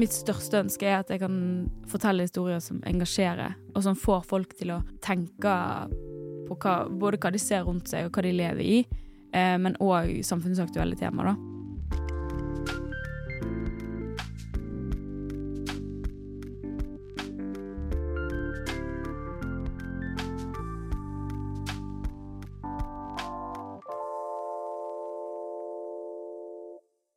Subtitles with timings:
[0.00, 1.38] mitt største ønske er at jeg kan
[1.90, 5.54] fortelle historier som engasjerer, og som får folk til å tenke
[6.48, 8.78] på hva, både hva de ser rundt seg, og hva de lever i,
[9.32, 11.53] eh, men òg samfunnsaktuelle temaer, da.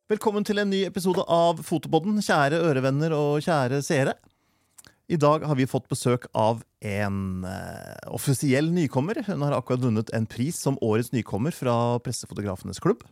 [0.08, 4.14] Velkommen til en ny episode av Fotopodden, kjære ørevenner og kjære seere.
[5.04, 9.20] I dag har vi fått besøk av en eh, offisiell nykommer.
[9.26, 13.04] Hun har akkurat vunnet en pris som årets nykommer fra Pressefotografenes klubb.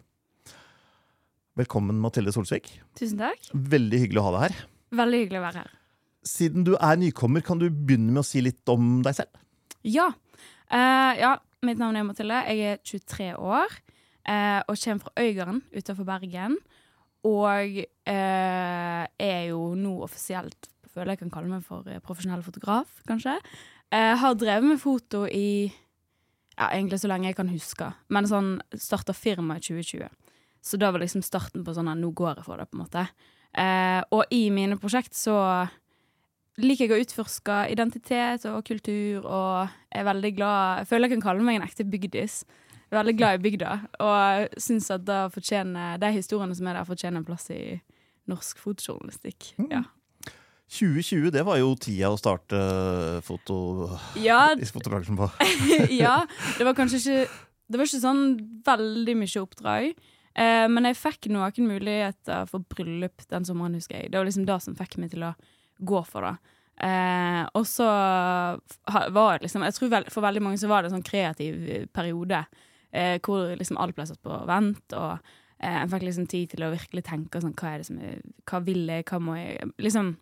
[1.61, 2.71] Velkommen, Mathilde Solsvik.
[2.97, 3.45] Tusen takk.
[3.53, 4.57] Veldig hyggelig å ha deg her.
[5.03, 5.77] Veldig hyggelig å være her.
[6.33, 9.37] Siden du er nykommer, kan du begynne med å si litt om deg selv?
[9.85, 10.09] Ja.
[10.73, 12.41] Uh, ja, mitt navn er Mathilde.
[12.49, 16.57] Jeg er 23 år uh, og kommer fra Øygarden utenfor Bergen.
[17.27, 23.01] Og eh, er jo nå offisielt føler jeg kan kalle meg for eh, profesjonell fotograf,
[23.09, 23.37] kanskje.
[23.93, 25.69] Eh, har drevet med foto i
[26.57, 27.91] ja, egentlig så lenge jeg kan huske.
[28.09, 30.09] Men sånn starta firma i 2020.
[30.67, 32.85] Så da var liksom starten på sånn at nå går jeg for det, på en
[32.87, 33.05] måte.
[33.57, 35.37] Eh, og i mine prosjekt så
[36.57, 41.45] liker jeg å utforske identitet og kultur, og er veldig glad føler jeg kan kalle
[41.45, 42.41] meg en ekte bygdis.
[42.97, 47.21] Veldig glad i bygda, og syns at da fortjener, de historiene som er der, fortjener
[47.21, 47.61] en plass i
[48.31, 49.53] norsk fotojournalistikk.
[49.71, 49.85] Ja.
[50.73, 52.59] 2020, det var jo tida å starte
[53.27, 53.57] foto
[54.19, 55.29] Ja, fotobransjen på.
[56.03, 56.25] ja,
[56.59, 57.21] det var kanskje ikke
[57.71, 58.25] Det var ikke sånn
[58.67, 59.93] veldig mye oppdrag.
[60.37, 64.13] Eh, men jeg fikk noen muligheter for bryllup den sommeren, husker jeg.
[64.13, 65.33] Det var liksom det som fikk meg til å
[65.87, 66.55] gå for det.
[66.87, 67.87] Eh, og så
[69.09, 71.63] var det liksom Jeg tror vel, for veldig mange så var det en sånn kreativ
[71.73, 72.43] eh, periode
[72.97, 75.13] eh, hvor liksom alt ble satt på vent, og
[75.59, 78.19] eh, en fikk liksom tid til å virkelig tenke sånn Hva er det som er
[78.49, 80.15] Hva vil jeg, hva må jeg Liksom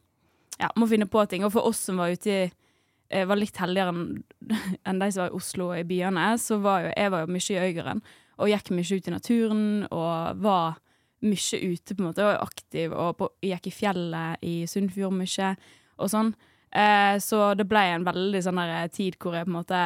[0.61, 1.43] Ja, må finne på ting.
[1.43, 4.05] Og for oss som var ute eh, var litt heldigere enn
[4.89, 7.35] en de som var i Oslo og i byene, så var jo jeg var jo
[7.35, 8.03] mye i Øygarden.
[8.39, 10.81] Og gikk mye ut i naturen og var
[11.25, 12.27] mye ute, på en måte.
[12.27, 15.51] Og aktiv og på, gikk i fjellet i Sunnfjord mye
[15.99, 16.35] og sånn.
[16.75, 19.83] Eh, så det ble en veldig sånn der tid hvor jeg på en måte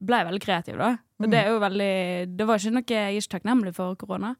[0.00, 0.94] ble veldig kreativ, da.
[1.20, 1.90] Og det er jo veldig
[2.38, 4.34] Det var ikke noe jeg er ikke takknemlig for korona,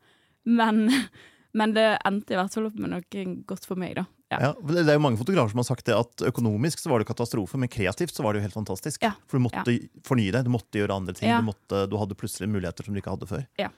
[0.48, 0.86] men,
[1.58, 4.06] men det endte i hvert fall opp med noe godt for meg, da.
[4.30, 4.38] Ja.
[4.44, 7.08] Ja, det er jo mange fotografer som har sagt det at økonomisk så var det
[7.08, 9.02] katastrofe, men kreativt så var det jo helt fantastisk.
[9.02, 9.10] Ja.
[9.26, 9.74] For du måtte
[10.06, 11.32] fornye deg, du måtte gjøre andre ting.
[11.34, 13.42] Du, måtte, du hadde plutselig muligheter som du ikke hadde før.
[13.58, 13.72] Ja.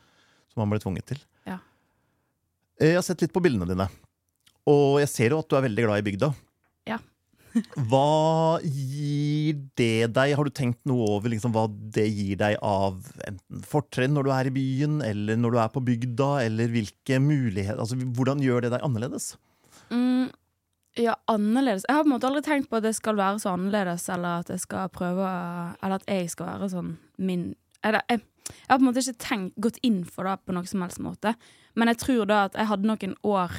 [0.52, 1.22] Som man ble tvunget til.
[1.48, 1.56] Ja.
[2.76, 3.88] Eh, Jeg har sett litt på bildene dine,
[4.68, 6.28] og jeg ser jo at du er veldig glad i bygda.
[7.90, 10.34] Hva gir det deg?
[10.38, 14.32] Har du tenkt noe over liksom, hva det gir deg av enten fortrinn når du
[14.34, 18.64] er i byen, eller når du er på bygda, eller hvilke muligheter altså, Hvordan gjør
[18.64, 19.32] det deg annerledes?
[19.92, 20.30] Mm,
[21.00, 23.54] ja, annerledes Jeg har på en måte aldri tenkt på at det skal være så
[23.56, 25.28] annerledes, eller at jeg skal prøve
[25.82, 27.50] Eller at jeg skal være sånn min
[27.82, 30.68] eller, jeg, jeg har på en måte ikke tenkt, gått inn for det på noen
[30.70, 31.32] som helst måte.
[31.74, 33.56] Men jeg tror da at jeg hadde noen år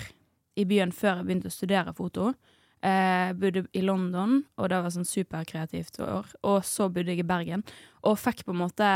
[0.60, 2.32] i byen før jeg begynte å studere foto.
[2.84, 6.28] Eh, bodde i London, og det var sånn superkreativt år.
[6.44, 7.64] Og så bodde jeg i Bergen,
[8.04, 8.90] og fikk på en måte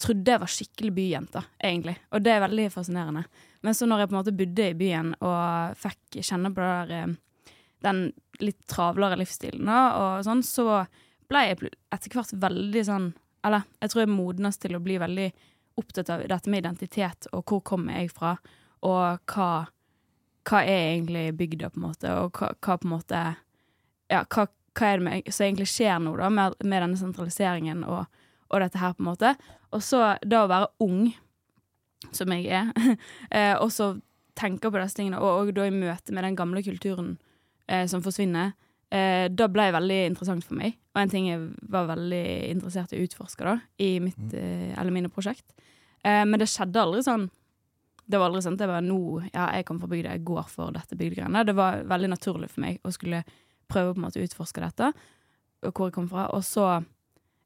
[0.00, 1.92] Trodde jeg var skikkelig byjente, egentlig.
[2.16, 3.20] Og det er veldig fascinerende.
[3.60, 6.92] Men så når jeg på en måte bodde i byen og fikk kjenne på der,
[6.96, 7.52] eh,
[7.84, 8.00] den
[8.40, 10.86] litt travlere livsstilen, og sånn, så
[11.28, 11.58] ble jeg
[11.92, 13.10] etter hvert veldig sånn
[13.44, 15.28] Eller jeg tror jeg modnes til å bli veldig
[15.80, 18.34] opptatt av dette med identitet, og hvor kommer jeg fra,
[18.84, 19.68] og hva,
[20.48, 23.22] hva er egentlig bygda, på en måte, og hva, hva på en måte
[24.10, 27.84] Ja, hva, hva er det med, som egentlig skjer nå, da, med, med denne sentraliseringen
[27.86, 28.06] og,
[28.50, 29.34] og dette her, på en måte.
[29.70, 31.12] Og så da å være ung,
[32.16, 32.72] som jeg er,
[33.36, 33.92] eh, og så
[34.38, 37.14] tenke på disse tingene, og, og da i møte med den gamle kulturen
[37.68, 38.54] eh, som forsvinner,
[38.90, 40.78] eh, da ble det veldig interessant for meg.
[40.94, 44.94] Og en ting jeg var veldig interessert i å utforske da, i mitt, eh, eller
[44.94, 45.46] mine prosjekt.
[46.02, 47.28] Eh, men det skjedde aldri sånn
[48.10, 48.98] Det var aldri sånn at jeg var nå,
[49.30, 51.44] ja, jeg kommer fra bygda, jeg går for dette bygdegreiene.
[51.46, 53.22] Det var veldig naturlig for meg å skulle
[53.70, 54.88] prøve på en måte å utforske dette,
[55.62, 56.24] og hvor jeg kom fra.
[56.34, 56.64] Og så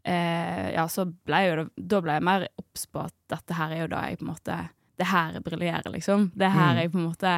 [0.04, 3.74] eh, ja, så ble jeg jo da ble jeg mer obs på at dette her
[3.74, 4.58] er jo da jeg på en måte
[4.94, 6.28] Det her jeg briljerer, liksom.
[6.38, 6.78] Det er her Mm.
[6.78, 7.30] jeg på en måte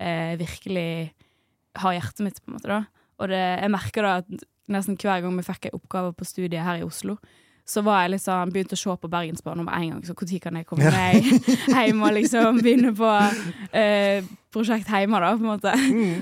[0.00, 1.12] eh, virkelig
[1.78, 2.80] har hjertet mitt, på en måte, da.
[3.20, 6.64] Og det, jeg merker da at nesten hver gang vi fikk en oppgave på studiet
[6.66, 7.14] her i Oslo,
[7.66, 10.02] så var jeg liksom begynte å se på Bergensbanen med en gang.
[10.06, 11.24] Så når kan jeg komme meg
[11.74, 13.08] hjem og liksom begynne på
[13.74, 14.22] eh,
[14.54, 15.72] prosjekt hjemme, da, på en måte.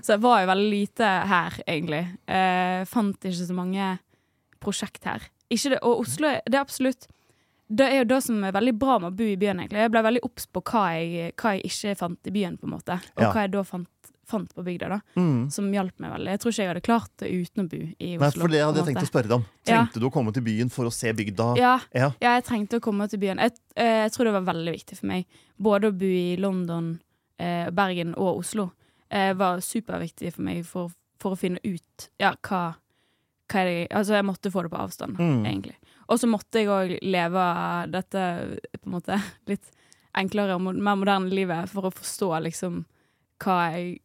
[0.02, 2.00] Så jeg var jo veldig lite her, egentlig.
[2.26, 3.91] Eh, fant ikke så mange
[4.64, 5.29] prosjekt her.
[5.55, 7.05] Det, og Oslo det er absolutt
[7.69, 9.85] Det er jo det som er veldig bra med å bo i byen, egentlig.
[9.85, 12.73] Jeg ble veldig obs på hva jeg, hva jeg ikke fant i byen, på en
[12.75, 12.96] måte.
[13.17, 13.31] Og Ja.
[13.32, 13.88] hva jeg da fant
[14.26, 15.50] fant på bygda, da, Mm.
[15.53, 16.31] som hjalp meg veldig.
[16.35, 18.21] Jeg tror ikke jeg hadde klart det uten å bo i Oslo.
[18.25, 19.44] Nei, for det hadde jeg tenkt å spørre deg om.
[19.67, 19.79] Ja.
[19.85, 21.56] Trengte du å komme til byen for å se bygda?
[21.56, 22.12] Ja, Ja.
[22.21, 23.38] ja, jeg trengte å komme til byen.
[23.38, 25.26] Jeg, eh, jeg tror det var veldig viktig for meg.
[25.61, 27.00] Både å bo i London,
[27.38, 28.73] eh, Bergen og Oslo
[29.11, 32.75] eh, var superviktig for meg for, for å finne ut ja, hva,
[33.49, 35.44] hva det Altså, jeg måtte få det på avstand, Mm.
[35.47, 35.77] egentlig.
[36.09, 39.70] Og så måtte jeg òg leve dette på en måte litt
[40.17, 42.85] enklere og mer moderne livet for å forstå liksom
[43.43, 44.00] hva jeg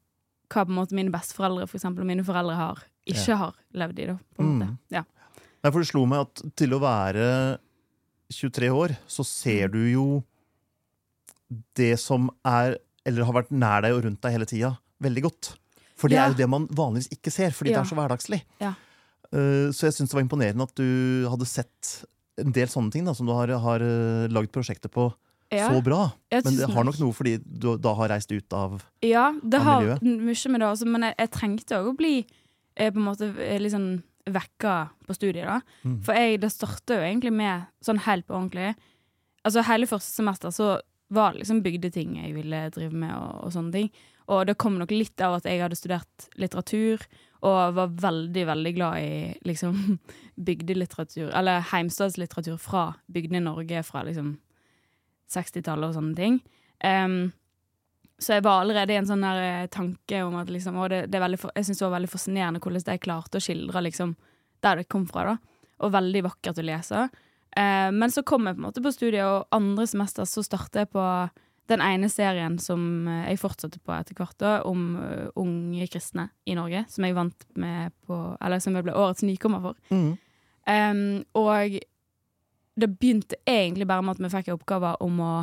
[0.49, 3.99] hva på en måte mine besteforeldre for eksempel, og mine foreldre har, ikke har levd
[3.99, 4.05] i.
[4.11, 4.69] da, på en måte.
[4.71, 4.77] Mm.
[4.97, 5.03] Ja.
[5.63, 7.25] Nei, for det slo meg at til å være
[8.33, 10.05] 23 år, så ser du jo
[11.77, 15.53] det som er, eller har vært nær deg og rundt deg hele tida, veldig godt.
[15.99, 16.25] For det Ja.
[16.25, 17.81] er jo det man vanligvis ikke ser, fordi Ja.
[17.81, 18.41] det er så hverdagslig.
[18.61, 18.73] Ja.
[19.33, 22.05] Uh, så jeg syns det var imponerende at du hadde sett
[22.39, 25.13] en del sånne ting da, som du har, har eh, laget prosjekter på
[25.49, 25.69] Ja.
[25.73, 26.11] så bra.
[26.29, 29.07] Men det har nok noe fordi du da har reist ut av miljøet.
[29.09, 30.03] Ja, det har miljøet.
[30.29, 33.31] mye med det også, men jeg, jeg trengte òg å bli eh, på en måte
[33.63, 33.87] liksom
[34.29, 34.75] vekka
[35.07, 35.59] på studiet, da.
[35.87, 35.97] Mm.
[36.05, 38.75] For jeg, det starta jo egentlig med sånn helt på ordentlig.
[39.47, 40.75] Altså hele første semester så
[41.09, 43.89] var det liksom bygdeting jeg ville drive med, og, og sånne ting.
[44.29, 47.01] Og det kom nok litt av at jeg hadde studert litteratur,
[47.39, 49.13] og var veldig, veldig glad i
[49.47, 49.97] liksom
[50.47, 54.35] bygdelitteratur, eller heimstadslitteratur fra bygdene i Norge fra liksom
[55.33, 56.39] 60-tallet og sånne ting.
[56.83, 57.29] Um,
[58.19, 61.05] så jeg var allerede i en sånn der eh, tanke om at liksom, og det,
[61.11, 64.15] det veldig, jeg synes det var veldig fascinerende hvordan de klarte å skildre liksom,
[64.63, 65.23] der det kom fra.
[65.31, 65.67] da.
[65.85, 67.05] Og veldig vakkert å lese.
[67.55, 70.83] Uh, men så kom jeg på en måte på studiet, og andre semester så startet
[70.83, 71.05] jeg på
[71.69, 74.97] den ene serien som eh, jeg fortsatte på etter hvert, da, om
[75.37, 76.81] unge kristne i Norge.
[76.89, 79.77] Som jeg vant med på Eller som jeg ble årets nykommer for.
[79.93, 80.15] Mm.
[80.69, 81.03] Um,
[81.37, 81.77] og
[82.79, 85.33] det begynte egentlig bare med at vi fikk oppgaver om å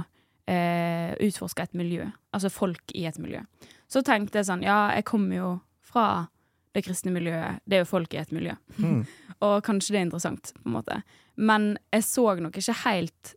[0.50, 2.06] eh, utforske et miljø.
[2.36, 3.42] Altså folk i et miljø.
[3.90, 5.50] Så tenkte jeg sånn, ja, jeg kommer jo
[5.86, 6.26] fra
[6.76, 7.62] det kristne miljøet.
[7.64, 8.56] Det er jo folk i et miljø.
[8.76, 9.02] Mm.
[9.46, 11.00] Og kanskje det er interessant, på en måte.
[11.36, 13.34] Men jeg så nok ikke helt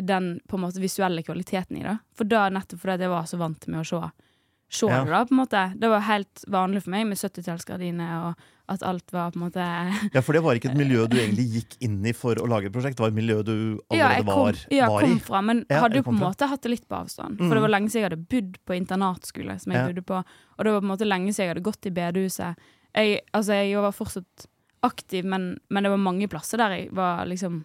[0.00, 1.96] den på en måte visuelle kvaliteten i det.
[2.16, 4.00] For da nettopp fordi jeg var så vant med å se,
[4.70, 5.02] se Ja.
[5.04, 5.60] da, på en måte.
[5.78, 8.34] Det var helt vanlig for meg med 70-tallsgardiner, og
[8.70, 9.64] at alt var på en måte
[10.14, 12.66] Ja, for det var ikke et miljø du egentlig gikk inn i for å lage
[12.70, 12.96] et prosjekt.
[12.96, 13.52] Det var et miljø du
[13.90, 15.08] ja, allerede jeg kom, var, ja, var i.
[15.08, 17.40] kom fra, men Ja, hadde jo på en måte hatt det litt på avstand.
[17.40, 17.48] Mm.
[17.48, 19.88] For det var lenge siden jeg hadde bodd på internatskole, som jeg Ja.
[19.90, 20.20] bodde på.
[20.22, 22.56] Og det var på en måte lenge siden jeg hadde gått i bedehuset.
[22.94, 24.46] Jeg, altså, jeg var fortsatt
[24.82, 27.64] aktiv, men, men det var mange plasser der jeg var liksom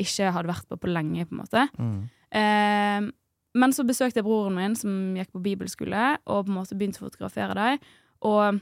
[0.00, 1.68] ikke hadde vært på på lenge, på en måte.
[1.76, 2.08] Mm.
[2.32, 3.10] Eh,
[3.54, 7.00] men så besøkte jeg broren min, som gikk på bibelskole, og på en måte begynte
[7.02, 7.78] å fotografere dem.
[8.28, 8.60] Og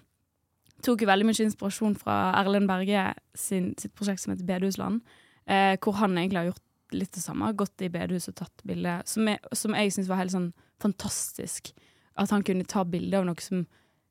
[0.87, 5.01] tok jo veldig mye inspirasjon fra Erlend Berge sin, sitt prosjekt som heter Bedehusland,
[5.47, 7.51] eh, hvor han egentlig har gjort litt det samme.
[7.59, 11.73] Gått i bedehus og tatt bilde, som jeg, som jeg syns var helt sånn fantastisk.
[12.17, 13.67] At han kunne ta bilde av noe som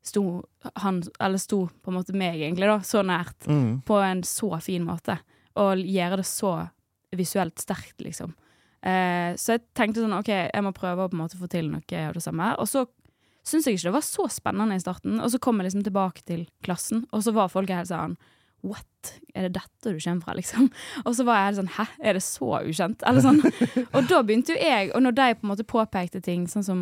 [0.07, 0.43] sto
[0.83, 3.81] han, eller sto på en måte meg, egentlig, da, så nært Mm.
[3.83, 5.17] på en så fin måte.
[5.55, 6.69] Og gjøre det så
[7.11, 8.35] visuelt sterkt, liksom.
[8.85, 11.71] Eh, så jeg tenkte sånn, OK, jeg må prøve å på en måte få til
[11.71, 12.53] noe av det samme.
[12.61, 12.85] Og så
[13.47, 15.21] syns jeg ikke det var så spennende i starten.
[15.23, 18.17] Og så kom jeg liksom tilbake til klassen, og så var folk helt sånn
[18.65, 19.11] What?
[19.37, 20.65] Er det dette du kommer fra, liksom?
[21.05, 23.03] Og så var jeg helt sånn Hæ, er det så ukjent?
[23.05, 23.37] Eller sånn.
[23.95, 26.81] og da begynte jo jeg, og når de på en måte påpekte ting sånn som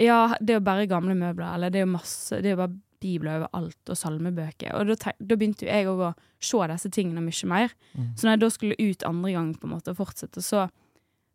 [0.00, 2.62] Ja, det er jo bare gamle møbler, eller det er jo masse Det er jo
[2.62, 4.76] bare bibler overalt, og salmebøker.
[4.78, 7.72] Og da, da begynte jo jeg å se disse tingene mye mer.
[7.98, 8.12] Mm.
[8.14, 10.68] Så når jeg da skulle ut andre gang på en måte og fortsette, så,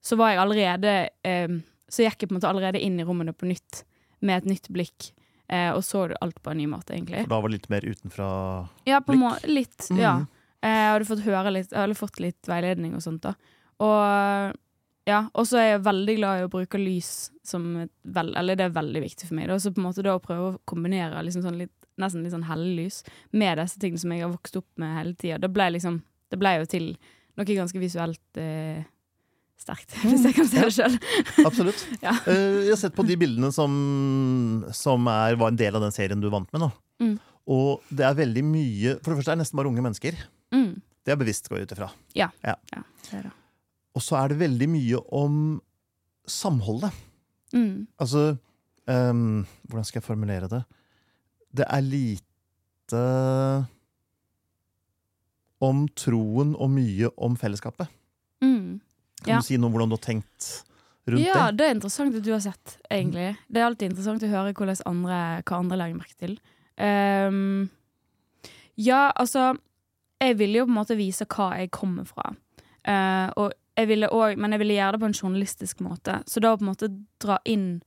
[0.04, 0.92] så var jeg allerede
[1.24, 1.48] eh,
[1.90, 3.84] Så gikk jeg på en måte allerede inn i rommene på nytt,
[4.22, 5.12] med et nytt blikk.
[5.48, 7.22] Eh, og så alt på en ny måte, egentlig.
[7.24, 8.28] For da var det litt mer utenfra
[8.86, 9.24] Ja, på en blikk.
[9.24, 9.48] måte.
[9.48, 9.88] Litt.
[9.92, 10.02] mm.
[10.02, 10.16] Ja.
[10.62, 13.36] Eh, Jeg hadde fått høre litt, eller fått litt veiledning og sånt, da.
[13.80, 14.58] Og
[15.08, 17.64] ja, og så er jeg veldig glad i å bruke lys som
[18.04, 19.48] vel, Eller det er veldig viktig for meg.
[19.48, 19.56] Da.
[19.64, 22.44] Så på en måte da å prøve å kombinere liksom sånn litt, nesten litt sånn
[22.50, 22.98] hellig lys
[23.32, 25.40] med disse tingene som jeg har vokst opp med hele tida.
[25.40, 26.90] Det ble liksom Det ble jo til
[27.38, 28.84] noe ganske visuelt eh,
[29.62, 30.98] sterkt, hvis jeg kan se det sjøl.
[31.48, 31.86] Absolutt.
[32.06, 32.14] Ja.
[32.30, 33.72] Eh, jeg har sett på de bildene som,
[34.76, 36.70] som er, var en del av den serien du vant med.
[37.04, 37.16] Mm.
[37.48, 40.18] Og det er veldig mye For det første er det nesten bare unge mennesker.
[40.56, 40.72] Mm.
[41.08, 41.92] Det er bevisst, går jeg ut ifra.
[42.18, 42.58] Ja, ja.
[42.74, 43.30] ja.
[43.96, 45.38] Og så er det veldig mye om
[46.28, 46.92] samholdet.
[47.56, 47.88] Mm.
[48.04, 48.36] Altså
[48.92, 50.62] um, Hvordan skal jeg formulere det?
[51.56, 53.04] Det er lite
[55.64, 57.88] om troen og mye om fellesskapet.
[59.18, 59.26] Mm.
[59.26, 59.40] Kan Ja.
[59.40, 60.64] du si noe om hvordan du har tenkt
[61.08, 61.58] rundt Ja, det?
[61.58, 63.38] det er interessant at du har sett, egentlig.
[63.50, 66.40] Det er alltid interessant å høre andre, hva andre legger merke til.
[66.78, 67.70] Um,
[68.78, 69.58] ja, altså
[70.22, 72.32] Jeg ville jo på en måte vise hva jeg kommer fra.
[72.88, 76.24] Uh, og jeg ville også, men jeg ville gjøre det på en journalistisk måte.
[76.26, 76.90] Så da på en måte
[77.22, 77.84] dra inn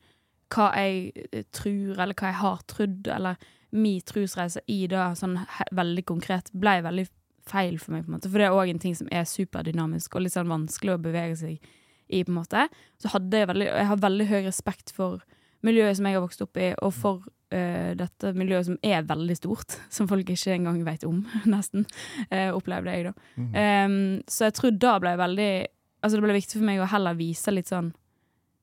[0.54, 3.36] hva jeg eh, tror, eller hva jeg har trodd, eller
[3.72, 5.36] min trosreise i det sånn
[5.74, 7.06] veldig konkret, ble veldig
[7.50, 8.30] feil for meg, på en måte.
[8.30, 11.36] For det er òg en ting som er superdynamisk og litt sånn vanskelig å bevege
[11.40, 12.66] seg i, på en måte.
[13.02, 15.20] Så hadde jeg veldig Jeg har veldig høy respekt for
[15.66, 19.36] miljøet som jeg har vokst opp i, og for uh, dette miljøet som er veldig
[19.38, 21.22] stort, som folk ikke engang vet om,
[21.54, 21.86] nesten,
[22.32, 23.14] uh, opplevde jeg, da.
[23.36, 23.98] Um,
[24.30, 25.52] så jeg tror da ble jeg veldig
[26.00, 27.90] Altså det ble viktig for meg å heller vise litt sånn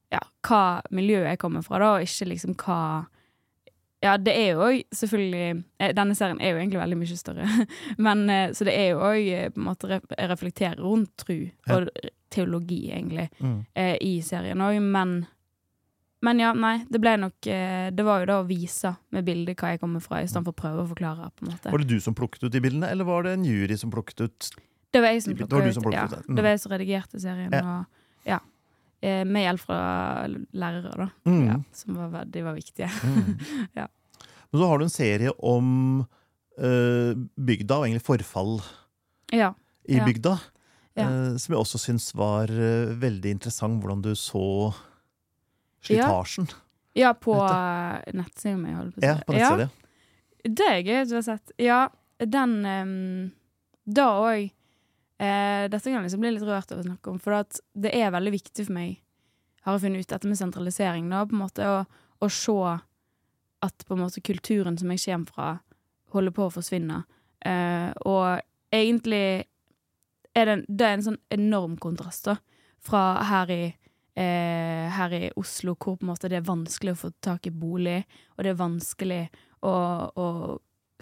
[0.09, 2.79] Ja, hva miljøet jeg kommer fra, da, og ikke liksom hva
[4.03, 7.47] Ja, det er jo òg selvfølgelig eh, Denne serien er jo egentlig veldig mye større,
[7.97, 11.77] men eh, så det er jo òg på en måte ref reflekterer rundt tru Ja.
[11.79, 11.89] og
[12.29, 13.65] teologi, egentlig, Mm.
[13.75, 15.25] eh, i serien òg, men
[16.21, 19.55] men ja, nei, det ble nok eh, Det var jo da å vise med bildet
[19.61, 21.27] hva jeg kommer fra, istedenfor å prøve å forklare.
[21.37, 23.45] på en måte Var det du som plukket ut de bildene, eller var det en
[23.45, 24.49] jury som plukket ut
[24.93, 25.49] Det var jeg som Det ut.
[25.49, 26.03] plukket Ja.
[26.05, 26.23] ut det.
[26.27, 26.35] Mm.
[26.35, 27.61] Det var jeg som redigerte serien, Ja.
[27.61, 27.85] og
[28.25, 28.39] ja.
[29.01, 29.79] Eh, med hjelp fra
[30.57, 31.07] lærere, da.
[31.29, 31.43] Mm.
[31.47, 32.89] Ja, som var, veldig var viktige.
[33.03, 33.33] Mm.
[33.81, 33.87] Ja.
[34.49, 35.67] Men så har du en serie om
[36.57, 38.61] uh, bygda, og egentlig forfall
[39.35, 39.51] Ja.
[39.85, 40.37] i bygda.
[40.97, 44.71] Eh, som jeg også syns var uh, veldig interessant, hvordan du så
[45.83, 46.47] slitasjen.
[46.97, 49.09] ja, på uh, nettsida mi, holdt på å si.
[49.11, 49.69] Ja, på nettsida.
[50.47, 51.51] Det er gøy du har sett.
[51.61, 51.81] Ja,
[52.23, 53.31] den um,
[53.85, 54.49] Da òg
[55.19, 57.37] eh, Dette kan liksom bli litt rørt av å snakke om, for
[57.73, 58.99] det er veldig viktig for meg,
[59.65, 61.81] har jeg funnet ut, dette med sentralisering, da, på en måte, å,
[62.23, 62.57] å se
[63.67, 65.49] at på en måte kulturen som jeg kommer fra,
[66.15, 67.01] holder på å forsvinne.
[67.45, 68.39] Eh, og
[68.73, 69.47] egentlig
[70.37, 72.37] er det, det er en sånn enorm kontrast, da,
[72.87, 73.61] fra her i
[74.17, 77.53] eh, her i Oslo, hvor på en måte det er vanskelig å få tak i
[77.53, 78.01] bolig,
[78.35, 79.21] og det er vanskelig
[79.65, 79.73] å,
[80.09, 80.27] å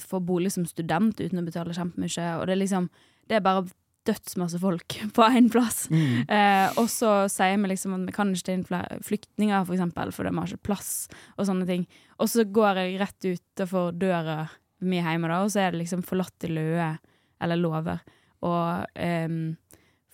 [0.02, 2.90] få bolig som student uten å betale kjempemye, og det er liksom
[3.26, 3.66] Det er bare
[4.06, 5.86] dødsmasse folk på én plass.
[5.94, 6.26] Mm.
[6.30, 9.78] Eh, og så sier vi liksom at vi kan ikke ta inn flere flyktninger, for
[9.78, 10.94] eksempel, for vi har ikke plass,
[11.38, 11.88] og sånne ting.
[12.20, 14.46] Og så går jeg rett utenfor døra
[14.86, 17.00] mi hjemme, da, og så er det liksom forlatte løer,
[17.44, 18.02] eller låver,
[18.46, 19.40] og eh,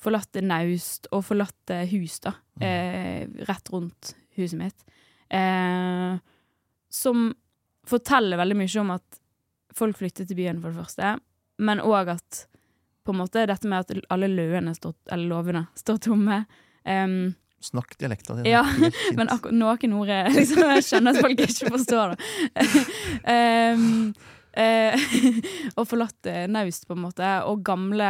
[0.02, 4.86] forlatte naust og forlatte hus, da, eh, rett rundt huset mitt.
[5.32, 6.18] Eh,
[6.92, 7.30] som
[7.88, 9.22] forteller veldig mye om at
[9.76, 11.16] folk flytter til byen, for det første,
[11.62, 12.46] men òg at
[13.12, 16.42] på en måte dette med at alle løene står, eller låvene står tomme.
[16.88, 18.50] Um, Snakk dialekta di.
[18.50, 18.64] Ja,
[19.14, 22.30] men noen ord er liksom, Jeg skjønner at folk ikke forstår det.
[23.36, 23.84] um,
[24.58, 24.96] uh,
[25.78, 28.10] og forlatt naust, på en måte, og gamle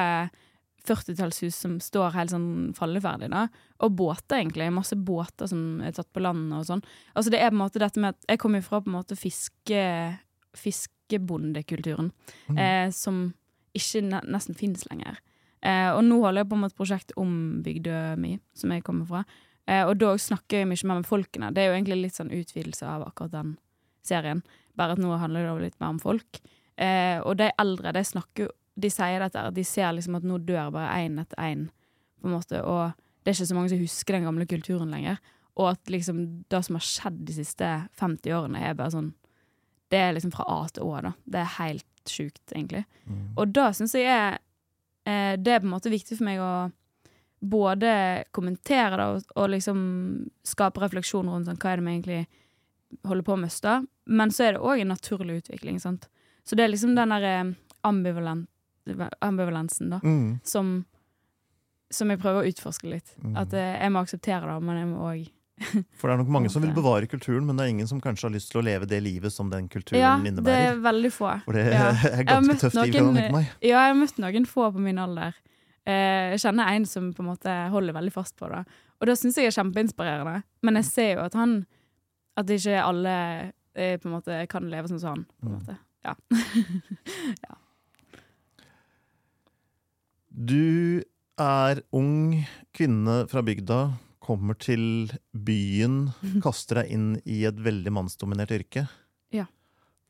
[0.88, 3.28] 40-tallshus som står helt sånn falleferdig.
[3.30, 3.44] da.
[3.86, 4.72] Og båter, egentlig.
[4.74, 6.82] Masse båter som er tatt på land og sånn.
[7.14, 9.20] Altså det er på en måte dette med at Jeg kommer fra på en måte
[9.20, 9.84] fiske,
[10.58, 12.12] fiskebondekulturen,
[12.50, 12.58] Mm.
[12.58, 13.34] eh, som
[13.78, 15.20] ikke ne nesten finnes lenger.
[15.62, 17.34] Eh, og nå holder jeg på med et prosjekt om
[17.66, 19.24] bygda mi, som jeg kommer fra.
[19.70, 21.52] Eh, og da snakker jeg mye mer med folkene.
[21.54, 23.54] Det er jo egentlig litt sånn utvidelse av akkurat den
[24.06, 24.42] serien.
[24.78, 26.42] Bare at nå handler det litt mer om folk.
[26.82, 30.70] Eh, og de eldre, de snakker De sier dette, de ser liksom at nå dør
[30.72, 31.66] bare én etter én,
[32.22, 32.62] på en måte.
[32.64, 35.20] Og det er ikke så mange som husker den gamle kulturen lenger.
[35.60, 37.68] Og at liksom det som har skjedd de siste
[38.00, 39.12] 50 årene, er bare sånn
[39.92, 41.12] Det er liksom fra A til Å, da.
[41.28, 42.86] Det er helt sjukt, egentlig.
[43.06, 43.34] Mm.
[43.38, 44.38] Og da syns jeg er
[45.06, 46.72] eh, Det er på en måte viktig for meg å
[47.42, 49.80] både kommentere det og, og liksom
[50.46, 52.22] skape refleksjon rundt sånn, hva er det vi egentlig
[53.08, 53.82] holder på å da.
[54.06, 55.80] Men så er det òg en naturlig utvikling.
[55.80, 56.10] sant?
[56.44, 58.48] Så det er liksom den der ambivalent,
[59.22, 60.40] ambivalensen, da, Mm.
[60.44, 60.86] som,
[61.90, 63.16] som jeg prøver å utforske litt.
[63.24, 63.38] Mm.
[63.38, 65.32] At eh, jeg må akseptere det, men jeg må òg
[65.98, 68.28] For det er nok mange som vil bevare kulturen, men det er ingen som kanskje
[68.30, 71.32] har lyst til å leve det livet som den kulturen Ja, det er veldig få.
[71.46, 71.92] For det Ja.
[71.92, 73.50] er ganske tøft liv, noen- kan jeg tenke meg.
[73.62, 75.34] Ja, jeg har møtt noen få på min alder.
[75.86, 78.66] Eh, jeg kjenner en som på en måte holder veldig fast på det.
[79.02, 80.44] Og det syns jeg er kjempeinspirerende.
[80.64, 81.66] Men jeg ser jo at han
[82.38, 85.26] At ikke alle eh, på en måte kan leve sånn som han.
[85.42, 85.78] På en måte.
[86.06, 86.16] Ja.
[87.44, 87.56] Ja.
[90.32, 91.04] Du
[91.42, 93.80] er ung kvinne fra bygda,
[94.22, 96.12] kommer til byen,
[96.46, 98.86] kaster deg inn i et veldig mannsdominert yrke.
[99.34, 99.48] Ja.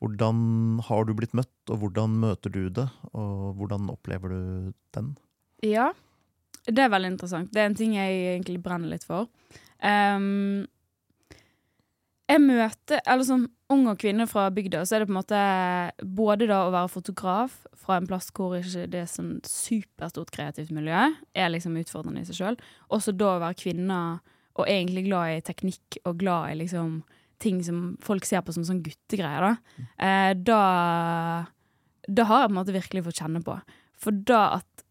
[0.02, 2.88] Hvordan har du blitt møtt, og hvordan møter du det?
[3.14, 5.14] Og hvordan opplever du den?
[5.64, 5.92] ja.
[6.62, 7.48] Det er veldig interessant.
[7.50, 9.26] Det er en ting jeg egentlig brenner litt for.
[9.82, 10.68] Ehm,
[12.30, 15.38] jeg møter Eller som unge og kvinne fra bygda, så er det på en måte
[16.04, 20.74] både da å være fotograf fra en plass hvor ikke det er sånn superstort kreativt
[20.76, 22.58] miljø, er liksom utfordrende i seg sjøl.
[22.92, 23.98] Også da å være kvinne
[24.52, 27.00] og egentlig glad i teknikk og glad i liksom
[27.42, 29.86] ting som folk ser på som sånn guttegreier, da.
[29.96, 30.62] Eh, da
[32.02, 33.54] Da har jeg på en måte virkelig fått kjenne på.
[33.94, 34.84] For da at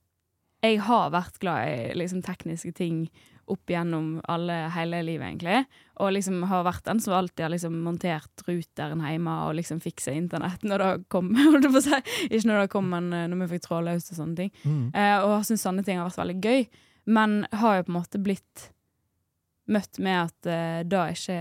[0.64, 3.10] jeg har vært glad i liksom tekniske ting
[3.52, 5.66] opp igjennom alle, hele livet, egentlig.
[6.01, 10.13] Og liksom har vært den som alltid har liksom montert ruteren hjemme og liksom fiksa
[10.17, 11.29] internett når det kom.
[11.38, 12.01] holdt jeg på å si.
[12.31, 14.53] Ikke når det kom, men eh, når vi fikk trådløst og sånne ting.
[14.65, 14.84] Mm.
[14.96, 16.65] Eh, og har syntes sånne ting har vært veldig gøy,
[17.13, 18.67] men har jo på en måte blitt
[19.72, 21.36] møtt med at uh, da ikke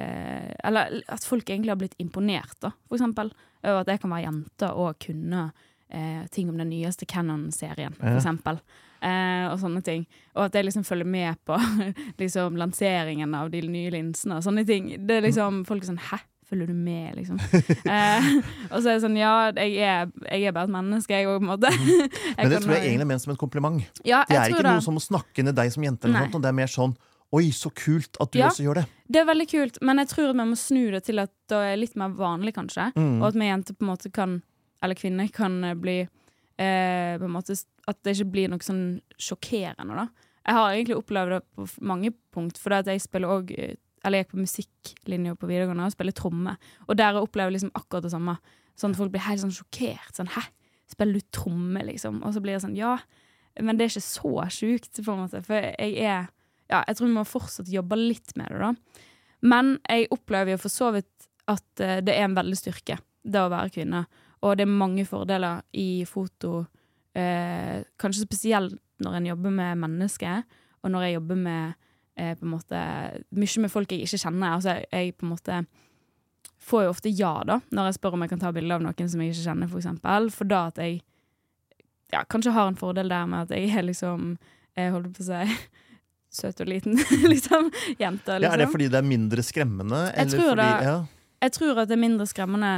[0.69, 3.33] Eller at folk egentlig har blitt imponert, da, for eksempel.
[3.65, 8.07] Over at jeg kan være jente og kunne uh, ting om den nyeste Cannon-serien, for
[8.13, 8.21] Ja.
[8.21, 8.61] eksempel.
[9.03, 10.03] Eh, og sånne ting.
[10.37, 11.57] Og at jeg liksom følger med på
[12.21, 14.91] liksom lanseringen av de nye linsene og sånne ting.
[15.09, 16.19] Det er liksom Folk er sånn Hæ?
[16.51, 17.39] Følger du med, liksom?
[17.95, 18.29] eh,
[18.73, 21.39] og så er det sånn Ja, jeg er, jeg er bare et menneske, jeg òg,
[21.39, 21.71] på en måte.
[21.71, 24.03] Jeg Men det tror jeg egentlig er ment som et kompliment.
[24.05, 24.73] ja, Det er ikke det.
[24.75, 26.11] noe som å snakke ned deg som jente.
[26.11, 26.97] Eller noe det er mer sånn
[27.31, 28.49] Oi, så kult at du Ja.
[28.51, 28.87] også gjør det.
[29.07, 31.77] Det er veldig kult, men jeg tror man må snu det til at det er
[31.79, 32.89] litt mer vanlig, kanskje.
[32.97, 33.21] Mm.
[33.23, 34.43] Og at vi jenter på en måte kan,
[34.83, 36.09] eller kvinner kan eh, bli
[36.61, 37.57] eh, på en måte,
[37.89, 40.09] At det ikke blir noe sånn sjokkerende, da.
[40.47, 43.51] Jeg har egentlig opplevd det på mange punkt, for det at jeg spiller òg
[44.05, 46.55] Eller jeg gikk på musikklinja på videregående og spiller tromme.
[46.89, 48.39] Og der opplever jeg liksom akkurat det samme.
[48.81, 50.15] Sånn at folk blir helt sånn sjokkert.
[50.17, 50.41] Sånn 'hæ,
[50.89, 52.23] spiller du tromme', liksom?
[52.25, 53.03] Og så blir det sånn 'ja',
[53.61, 55.45] men det er ikke så sjukt, på en måte.
[55.45, 56.29] For jeg er
[56.71, 58.75] Ja, jeg tror vi må fortsatt jobbe litt med det, da.
[59.43, 63.41] Men jeg opplever jo for så vidt at eh, det er en veldig styrke, det
[63.41, 64.07] å være kvinne.
[64.43, 66.63] Og det er mange fordeler i foto,
[67.15, 70.43] eh, kanskje spesielt når en jobber med mennesker,
[70.83, 71.75] og når jeg jobber med
[72.17, 72.81] eh, på en måte,
[73.37, 74.55] mye med folk jeg ikke kjenner.
[74.57, 75.61] Altså, jeg, jeg på en måte
[76.61, 79.09] får jo ofte ja, da, når jeg spør om jeg kan ta bilde av noen
[79.13, 80.31] som jeg ikke kjenner, for eksempel.
[80.35, 81.01] For da at jeg
[82.13, 84.33] ja, kanskje har en fordel der med at jeg er liksom
[84.77, 85.57] Jeg holder på å si
[86.41, 86.95] søt og liten,
[87.33, 87.69] liksom.
[87.99, 88.45] Jente, liksom.
[88.45, 90.05] Ja, er det fordi det er mindre skremmende?
[90.15, 90.97] eller tror fordi, det- ja.
[91.43, 92.73] Jeg tror at det er mindre skremmende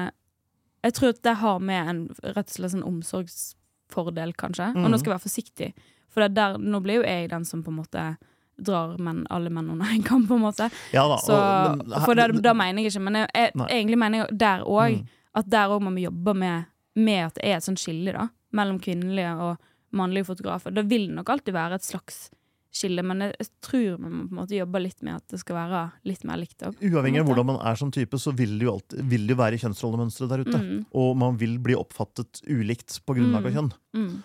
[0.85, 4.71] Jeg tror at det har med en rett og slett sånn omsorgsfordel, kanskje.
[4.75, 4.99] Og nå Mhm.
[4.99, 5.73] skal jeg være forsiktig,
[6.09, 8.17] for er der, nå blir jo jeg den som på en måte
[8.63, 10.71] drar menn, alle menn under en kamp, på en måte.
[10.93, 11.17] ja da.
[11.17, 14.39] Så, og- men- for det, da mener jeg ikke, men jeg, jeg, egentlig mener jeg
[14.39, 15.07] der òg Mm.
[15.35, 16.65] at der òg må vi jobbe med,
[16.97, 19.57] med at det er et sånt skille da, mellom kvinnelige og
[19.93, 20.71] mannlige fotografer.
[20.75, 22.31] Det vil nok alltid være et slags
[22.73, 25.81] skille, men jeg, tror man på en måte jobbe litt med at det skal være
[26.09, 28.73] litt mer likt Opp, Uavhengig av hvordan man er som type, så vil det jo,
[28.79, 30.59] alltid, vil det jo være kjønnsrollemønstre der ute.
[30.63, 33.57] Mm, Og man vil bli oppfattet ulikt på grunnlag av Mm.
[33.59, 33.73] kjønn.
[33.95, 34.23] mm.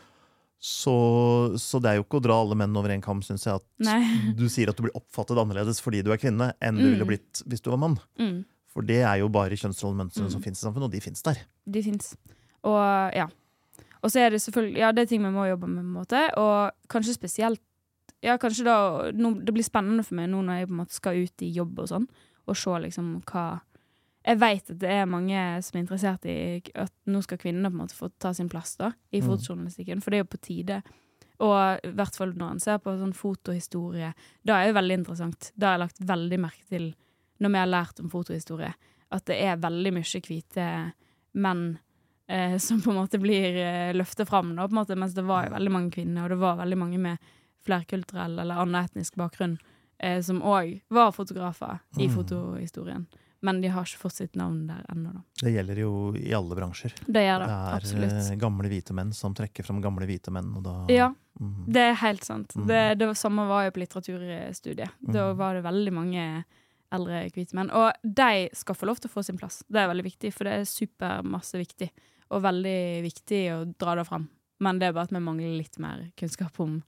[0.60, 0.94] Så,
[1.62, 3.60] så det er jo ikke å dra alle menn over en kam, syns jeg.
[3.62, 4.34] At Nei.
[4.40, 6.92] du sier at du blir oppfattet annerledes fordi du er kvinne, enn du Mm.
[6.96, 8.00] ville blitt hvis du var mann.
[8.18, 8.44] Mm.
[8.74, 11.38] For det er jo bare kjønnsrollemønstrene som finnes i samfunnet, og de finnes der.
[11.70, 12.16] De fins.
[12.64, 13.28] Og ja.
[14.04, 15.94] Og så er det selvfølgelig Ja, det er ting vi må jobbe med, på en
[15.94, 16.38] måte.
[16.38, 17.62] Og kanskje spesielt
[18.26, 18.78] Ja, kanskje da
[19.14, 21.52] no, Det blir spennende for meg nå når jeg på en måte skal ut i
[21.54, 22.08] jobb og sånn,
[22.48, 23.62] og se liksom hva
[24.28, 27.78] Jeg vet at det er mange som er interessert i at nå skal kvinnene på
[27.78, 29.28] en måte få ta sin plass da, i Mm.
[29.30, 30.82] fotojournalistikken, for det er jo på tide.
[31.40, 35.52] Og i hvert fall når en ser på sånn fotohistorie, da er det veldig interessant.
[35.56, 36.96] Da har jeg lagt veldig merke til,
[37.40, 38.74] når vi har lært om fotohistorie,
[39.12, 40.94] at det er veldig mye hvite
[41.36, 41.78] menn
[42.28, 45.24] eh, som på en måte blir eh, løftet fram, da, på en måte, mens det
[45.24, 47.18] var jo veldig mange kvinner, og det var veldig mange med
[47.68, 49.58] flerkulturell eller annen etnisk bakgrunn
[50.00, 52.16] eh, som òg var fotografer i Mm.
[52.16, 53.08] fotohistorien.
[53.42, 55.12] Men de har ikke fått sitt navn der ennå.
[55.42, 56.94] Det gjelder jo i alle bransjer.
[57.06, 58.32] Det gjør det, Det er absolutt.
[58.32, 61.66] eh, gamle hvite menn som trekker fram gamle hvite menn, da Ja, mm.
[61.72, 62.56] det er helt sant.
[62.58, 62.66] Mm.
[62.68, 64.90] Det, det samme var jo på litteraturstudiet.
[65.14, 65.38] Da Mm.
[65.38, 66.46] var det veldig mange
[66.92, 67.70] eldre hvite menn.
[67.72, 69.64] Og de skal få lov til å få sin plass.
[69.70, 71.90] Det er veldig viktig, for det er supermasse viktig.
[72.32, 74.30] Og veldig viktig å dra det fram.
[74.60, 76.82] Men det er bare at vi mangler litt mer kunnskap om,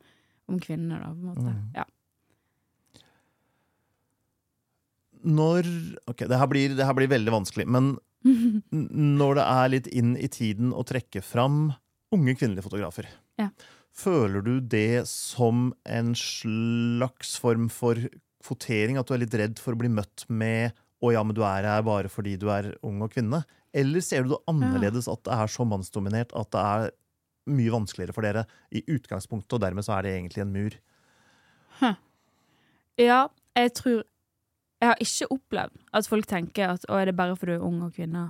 [0.50, 1.54] om kvinner, da, på en måte.
[1.54, 1.64] Mm.
[1.78, 1.86] Ja.
[5.30, 5.68] Når
[6.08, 7.98] Ok, det her, blir, det her blir veldig vanskelig, men
[9.20, 11.70] når det er litt inn i tiden å trekke fram
[12.16, 13.08] unge kvinnelige fotografer,
[13.40, 13.50] Ja.
[13.96, 17.96] føler du det som en slags form for
[18.44, 18.98] kvotering?
[19.00, 21.64] At du er litt redd for å bli møtt med 'å ja, men du er
[21.64, 23.44] her bare fordi du er ung og kvinne'?
[23.74, 26.92] Eller ser du det annerledes, at det er så mannsdominert at det er
[27.54, 30.78] mye vanskeligere for dere i utgangspunktet, og dermed så er det egentlig en mur?
[33.00, 33.20] ja,
[33.56, 34.04] jeg tror
[34.80, 37.66] Jeg har ikke opplevd at folk tenker at å, er det bare fordi du er
[37.68, 38.30] ung og kvinne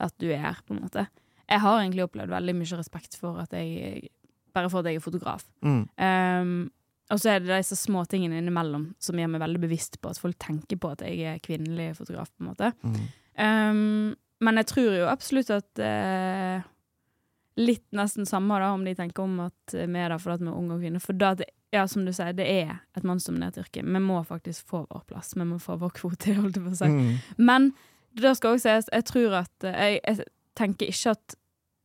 [0.00, 1.04] at du er her, på en måte.
[1.44, 4.08] Jeg har egentlig opplevd veldig mye respekt for at jeg
[4.54, 5.42] Bare for at jeg er fotograf.
[5.66, 5.80] Mm.
[5.98, 6.50] Um,
[7.10, 10.20] og så er det disse små tingene innimellom som gjør meg veldig bevisst på at
[10.22, 12.30] folk tenker på at jeg er kvinnelig fotograf.
[12.30, 12.70] på en måte.
[12.86, 13.00] Mm.
[13.34, 14.14] Um,
[14.46, 16.62] men jeg tror jo absolutt at eh,
[17.56, 20.56] Litt nesten samme da, om de tenker om at vi er der fordi vi er
[20.58, 21.02] unge og kvinner.
[21.04, 23.84] For da, det, ja, som du sier, det er et mannsdominert yrke.
[23.86, 25.34] Vi må faktisk få vår plass.
[25.36, 26.34] Vi må få vår kvote.
[26.40, 26.90] holdt jeg på å si.
[26.90, 27.16] Mm.
[27.38, 27.72] Men
[28.18, 30.26] det skal også sies, jeg tror at eh, jeg, jeg
[30.58, 31.36] tenker ikke at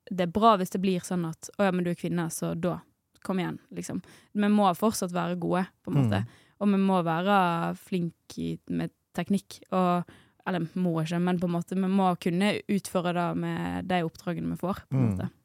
[0.10, 2.56] det er bra hvis det blir sånn at å ja, men du er kvinne, så
[2.58, 2.80] da,
[3.26, 4.00] kom igjen, liksom.
[4.34, 6.24] Vi må fortsatt være gode, på en måte.
[6.26, 6.46] Mm.
[6.60, 7.36] og vi må være
[7.78, 9.60] flinke med teknikk.
[9.76, 10.10] Og,
[10.50, 14.54] eller må ikke, men på en måte vi må kunne utføre det med de oppdragene
[14.56, 14.82] vi får.
[14.90, 15.12] på en Mm.
[15.12, 15.28] måte.
[15.30, 15.36] Ja.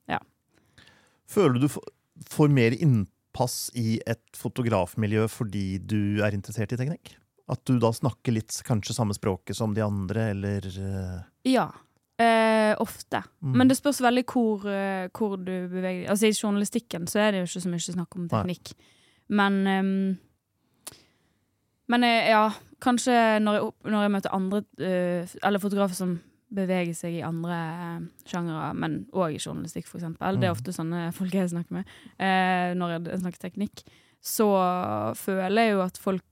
[1.31, 1.69] Føler du
[2.15, 7.17] du får mer innpass i et fotografmiljø fordi du er interessert i teknikk?
[7.51, 11.69] At du da snakker litt kanskje samme språket som de andre, eller eh, ja.
[12.15, 13.25] Eh, ofte.
[13.43, 13.57] Mm.
[13.59, 16.05] Men det spørs veldig hvor, eh, hvor du beveger deg.
[16.13, 18.31] Altså I journalistikken så er det jo ikke så mye snakk om Nei.
[18.31, 18.73] teknikk.
[19.35, 20.19] Men um,
[21.91, 22.47] Men eh, ja,
[22.81, 26.15] kanskje når jeg, når jeg møter andre uh, Eller fotografer som
[26.53, 27.57] beveger seg i andre
[28.01, 30.37] uh, sjangere, men òg i journalistikk, for eksempel.
[30.39, 30.59] Det er Mm.
[30.59, 31.85] ofte sånne folk jeg snakker med
[32.19, 33.83] eh, når jeg snakker teknikk.
[34.25, 34.47] Så
[35.17, 36.23] føler jeg jo at folk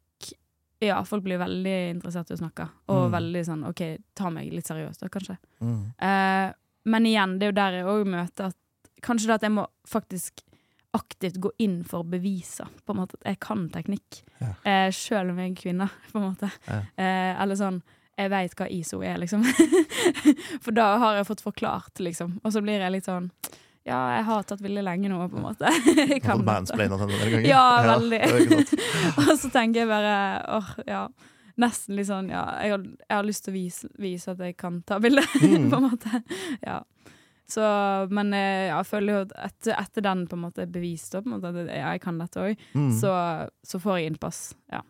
[0.83, 2.65] ja, folk blir veldig interessert i å snakke.
[2.91, 3.13] Og Mm.
[3.15, 3.83] veldig sånn OK,
[4.19, 5.37] ta meg litt seriøst, da, kanskje.
[5.61, 5.83] mm.
[6.03, 6.53] Eh,
[6.85, 8.57] men igjen, det er jo der jeg òg møter at
[9.03, 10.43] Kanskje det at jeg må faktisk
[10.95, 14.21] aktivt gå inn for å bevise på en måte at jeg kan teknikk.
[14.41, 14.51] Ja.
[14.65, 16.51] Eh, Sjøl om jeg er kvinne, på en måte.
[16.69, 16.77] Ja.
[16.97, 17.81] Eh, eller sånn
[18.19, 19.45] Jeg veit hva ISO er, liksom.
[20.65, 22.39] for da har jeg fått forklart, liksom.
[22.45, 23.31] Og så blir jeg litt sånn
[23.89, 25.71] Ja, jeg har tatt veldig lenge nå, på en måte.
[25.97, 27.49] jeg Kan mansplaina til denne gangen?
[27.49, 28.21] Ja, veldig.
[28.31, 28.75] sant.
[29.25, 30.17] Og så tenker jeg bare
[30.59, 31.07] åh, ja.
[31.63, 32.45] Nesten litt sånn, ja.
[32.65, 35.67] Jeg har, jeg har lyst til å vise, vise at jeg kan ta bilde, Mm.
[35.73, 36.23] på en måte.
[36.65, 36.79] Ja.
[37.53, 37.61] Så,
[38.15, 41.27] men eh, ja, jeg føler jo at etter, etter den på en måte bevist, at
[41.29, 42.89] ja, jeg kan dette òg, Mm.
[42.97, 43.13] så,
[43.67, 44.41] så får jeg innpass.
[44.73, 44.81] Ja.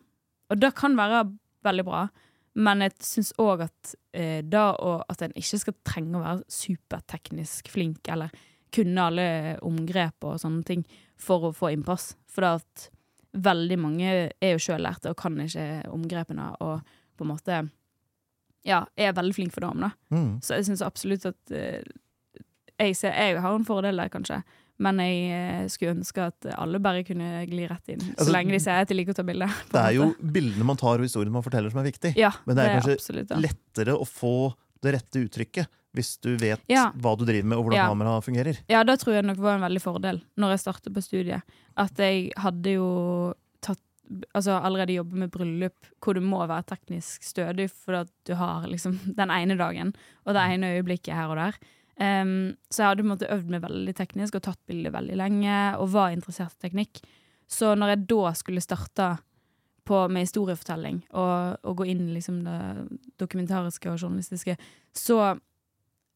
[0.53, 1.25] Og det kan være
[1.67, 2.05] veldig bra,
[2.53, 6.53] men jeg syns òg at eh, da og at en ikke skal trenge å være
[6.53, 8.33] superteknisk flink eller
[8.73, 9.27] kunne alle
[9.65, 10.83] omgrep og sånne ting
[11.19, 12.13] for å få innpass.
[12.29, 12.89] For det at
[13.33, 17.63] veldig mange er jo sjøllærte og kan ikke omgrepene og på en måte
[18.63, 19.91] ja, er veldig flink for om det.
[20.13, 20.29] Mm.
[20.41, 21.81] Så jeg syns absolutt at eh,
[22.79, 24.41] jeg, ser, jeg har en fordel der, kanskje.
[24.81, 28.01] Men jeg eh, skulle ønske at alle bare kunne gli rett inn.
[28.01, 29.53] Altså, så lenge de sier at de liker å ta bilder.
[29.69, 32.15] Det er jo bildene man tar og historiene man forteller som er viktig.
[32.17, 33.37] ja, men det er kanskje absolutt ja.
[33.43, 34.33] Lettere å få
[34.83, 36.87] det rette uttrykket hvis du vet Ja.
[36.97, 37.87] hva du driver med og hvordan Ja.
[37.91, 38.57] kameraet fungerer.
[38.67, 41.43] Ja, det tror jeg nok var en veldig fordel når jeg startet på studiet.
[41.77, 43.79] At jeg hadde jo tatt
[44.35, 48.65] Altså allerede jobbet med bryllup hvor du må være teknisk stødig for at du har
[48.67, 49.93] liksom den ene dagen
[50.27, 51.53] og det ene øyeblikket her og der.
[52.01, 55.17] Em, så jeg hadde på en måte øvd meg veldig teknisk og tatt bilder veldig
[55.19, 57.03] lenge og var interessert i teknikk.
[57.47, 59.09] Så når jeg da skulle starte
[59.85, 64.55] på, med historiefortelling og, og gå inn i liksom det dokumentariske og journalistiske,
[64.95, 65.17] så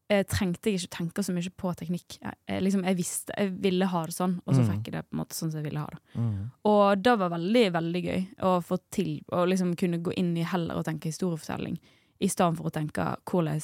[0.08, 2.16] eh, trengte jeg ikke tenke så mye på teknikk.
[2.22, 4.70] Jeg, jeg, liksom, jeg visste, jeg ville ha det sånn, og så Mm.
[4.72, 6.00] fikk jeg det på en måte sånn som jeg ville ha det.
[6.16, 6.50] Mm.
[6.72, 10.42] Og det var veldig, veldig gøy å få til å liksom kunne gå inn i
[10.48, 11.78] heller og tenke historiefortelling,
[12.18, 13.60] i stedet for å tenke hvordan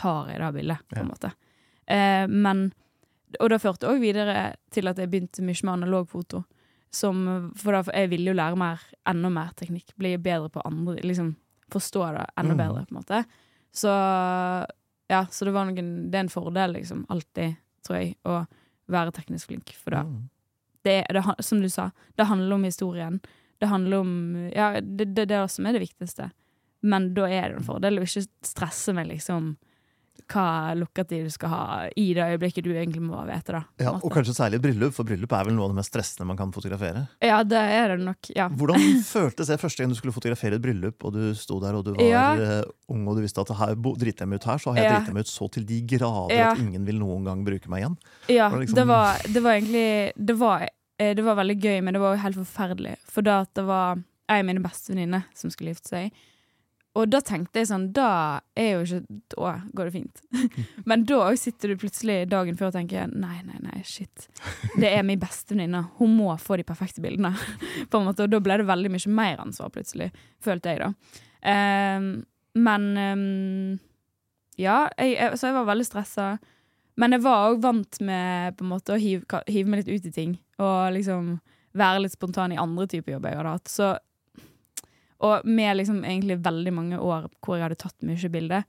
[0.00, 1.10] tar jeg det bildet, på en Ja.
[1.12, 1.32] måte.
[1.86, 2.70] Eh, men
[3.38, 6.40] Og det førte òg videre til at jeg begynte mye med analogfoto.
[6.90, 9.92] Som, for da, jeg ville jo lære mer, enda mer teknikk.
[9.96, 11.36] Bli bedre på andre Liksom
[11.70, 12.58] forstå det enda Mhm.
[12.58, 13.24] bedre, på en måte.
[13.72, 13.92] Så
[15.10, 18.46] ja, så det var noen Det er en fordel, liksom, alltid, tror jeg, å
[18.90, 19.70] være teknisk flink.
[19.76, 20.28] For da Mm.
[20.84, 23.20] det, det, som du sa, det handler om historien.
[23.60, 26.32] Det handler om Ja, det, det, det er det som er det viktigste.
[26.82, 29.56] Men da er det en fordel å ikke stresse med liksom
[30.28, 31.64] hva lukketid du skal ha
[31.96, 33.62] i det øyeblikket du egentlig må vite det.
[33.84, 36.36] Ja, og kanskje særlig bryllup, for bryllup er vel noe av det mest stressende man
[36.36, 37.06] kan fotografere.
[37.22, 38.30] Ja, det er det nok.
[38.36, 38.48] Ja.
[38.48, 38.80] Hvordan
[39.14, 41.94] føltes det første gang du skulle fotografere et bryllup, og du sto der og du
[41.94, 42.26] var Ja.
[42.34, 44.90] eh, ung og du visste at her, driter jeg meg ut her, så har jeg
[44.90, 44.98] Ja.
[45.00, 47.96] driti meg ut så til de grader at ingen vil noen gang bruke meg igjen.
[48.28, 51.82] Ja, det liksom- det var, det var egentlig det var, eh, det var veldig gøy,
[51.82, 52.96] men det var jo helt forferdelig.
[53.06, 53.96] For da at det var
[54.28, 56.12] ei av mine beste venninner som skulle gifte seg.
[56.98, 60.22] Og da tenkte jeg sånn, da er jo ikke Da går det fint.
[60.90, 64.26] Men da sitter du plutselig dagen før og tenker nei, nei, nei, shit.
[64.74, 65.84] Det er min beste venninne.
[66.00, 67.30] Hun må få de perfekte bildene.
[67.90, 70.10] På en måte, Og da ble det veldig mye mer ansvar, plutselig.
[70.42, 71.20] Følte jeg, da.
[71.46, 72.10] Um,
[72.58, 73.78] men um,
[74.58, 76.32] Ja, jeg, jeg, så jeg var veldig stressa.
[77.00, 80.10] Men jeg var òg vant med på en måte å hive, hive meg litt ut
[80.10, 80.34] i ting.
[80.60, 81.36] Og liksom
[81.78, 83.70] være litt spontan i andre typer jobber jeg hadde hatt.
[83.70, 83.94] Så,
[85.20, 88.64] og med liksom egentlig veldig mange år hvor jeg hadde tatt mye bilder,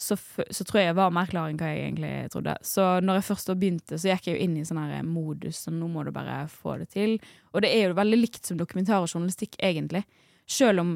[0.00, 2.54] så, så tror jeg jeg var mer klar enn hva jeg egentlig trodde.
[2.64, 5.74] Så når jeg først begynte, så gikk jeg jo inn i sånn her modus, så
[5.74, 7.18] nå må du bare få det til.
[7.52, 10.06] Og det er jo veldig likt som dokumentar og journalistikk, egentlig.
[10.48, 10.94] Selv om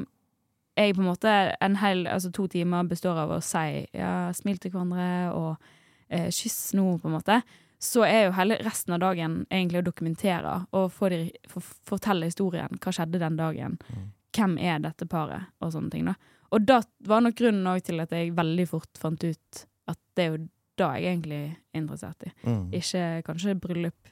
[0.75, 4.57] jeg på en måte en hel, altså to timer består av å si ja, smil
[4.59, 5.69] til hverandre og
[6.09, 7.39] eh, kyss nå, på en måte,
[7.85, 12.73] så er jo hele resten av dagen egentlig å dokumentere og de, for, fortelle historien.
[12.81, 13.77] Hva skjedde den dagen?
[13.85, 14.11] Mm.
[14.35, 15.45] Hvem er dette paret?
[15.61, 16.05] Og sånne ting.
[16.05, 16.15] da.
[16.51, 20.31] Og det var nok grunnen til at jeg veldig fort fant ut at det er
[20.35, 20.41] jo
[20.77, 21.41] det jeg egentlig
[21.73, 22.31] er interessert i.
[22.43, 22.63] Mm.
[22.75, 24.09] Ikke kanskje bryllup,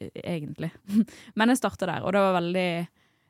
[0.00, 0.70] eh, egentlig.
[1.36, 2.68] Men jeg starta der, og det var veldig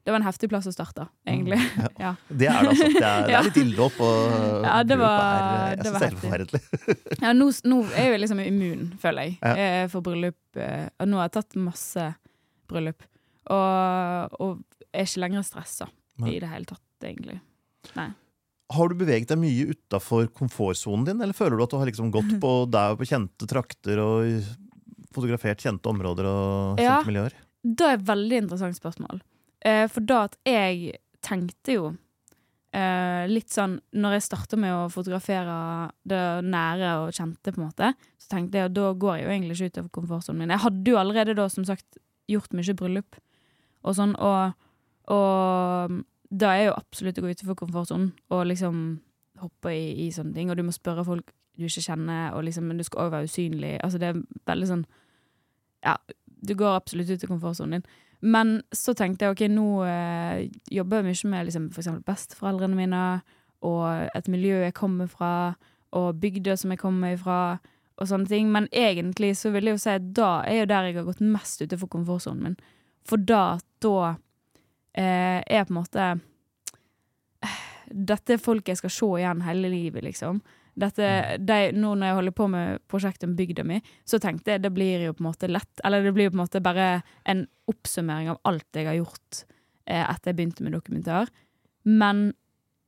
[0.07, 1.57] det var en heftig plass å starte, egentlig.
[1.59, 2.13] Mm, ja.
[2.31, 2.85] Det er det, altså.
[2.95, 6.07] Det er, det er litt ilddåp, og Ja, det var- er, jeg det var det
[6.07, 7.19] er helt forferdelig.
[7.25, 9.55] Ja, nå, nå er jeg liksom immun, føler jeg, Ja.
[9.65, 10.39] eh, for bryllup.
[10.55, 12.07] eh, Og nå har jeg tatt masse
[12.71, 13.03] bryllup,
[13.51, 14.63] og, og
[14.95, 15.89] er ikke lenger stressa.
[16.25, 17.41] I det hele tatt, egentlig.
[18.75, 22.11] Har du beveget deg mye utafor komfortsonen din, eller føler du at du har liksom
[22.15, 24.41] gått på der på kjente trakter og
[25.15, 26.97] fotografert kjente områder og Ja.
[26.99, 27.37] kjente miljøer?
[27.67, 29.21] Det er et veldig interessant spørsmål.
[29.67, 31.87] Eh, for da at jeg tenkte jo
[32.77, 37.69] eh, litt sånn Når jeg starta med å fotografere det nære og kjente, på en
[37.71, 37.89] måte,
[38.21, 40.53] så tenkte jeg at da går jeg jo egentlig ikke utover komfortsonen min.
[40.55, 41.99] Jeg hadde jo allerede da, som sagt,
[42.29, 43.19] gjort mye bryllup
[43.87, 44.55] og sånn, og,
[45.13, 45.97] og
[46.31, 48.79] da er jo absolutt å gå utenfor komfortsonen og liksom
[49.41, 50.51] hoppe i, i sånne ting.
[50.51, 53.77] Og du må spørre folk du ikke kjenner, liksom, men du skal òg være usynlig.
[53.85, 54.83] Altså det er veldig sånn
[55.87, 55.95] Ja,
[56.27, 57.87] du går absolutt ut av komfortsonen din.
[58.21, 63.03] Men så tenkte jeg ok, nå eh, jobber jeg mye med liksom, eksempel besteforeldrene mine,
[63.65, 65.31] og et miljø jeg kommer fra,
[65.97, 67.41] og bygder som jeg kommer fra,
[67.97, 68.51] og sånne ting.
[68.53, 71.23] Men egentlig så vil jeg jo si at da er jo der jeg har gått
[71.25, 72.59] mest utenfor komfortsonen min.
[73.07, 74.17] For da, da
[75.03, 76.05] er på en måte
[77.45, 80.41] eh, Dette er folk jeg skal se igjen hele livet, liksom.
[80.77, 81.09] Dette,
[81.41, 84.73] de, nå når jeg holder på med prosjektet om bygda mi, så tenkte jeg det
[84.77, 85.81] blir jo på en måte lett.
[85.87, 86.89] Eller det blir jo på en måte bare
[87.25, 89.45] en oppsummering av alt jeg har gjort
[89.87, 91.33] eh, etter jeg begynte med dokumentar.
[91.89, 92.29] Men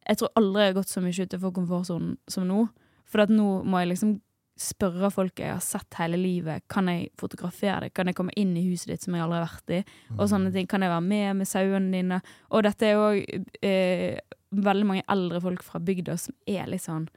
[0.09, 2.67] jeg tror aldri jeg har gått så mye utenfor komfortsonen som nå.
[3.09, 4.19] For at nå må jeg liksom
[4.59, 6.65] spørre folk jeg har sett hele livet.
[6.71, 7.93] Kan jeg fotografere det?
[7.97, 9.81] Kan jeg komme inn i huset ditt som jeg aldri har vært i?
[10.17, 10.67] Og sånne ting.
[10.71, 12.21] Kan jeg være med med sauene dine?
[12.51, 14.19] Og dette er jo eh,
[14.51, 17.09] veldig mange eldre folk fra bygda som er litt sånn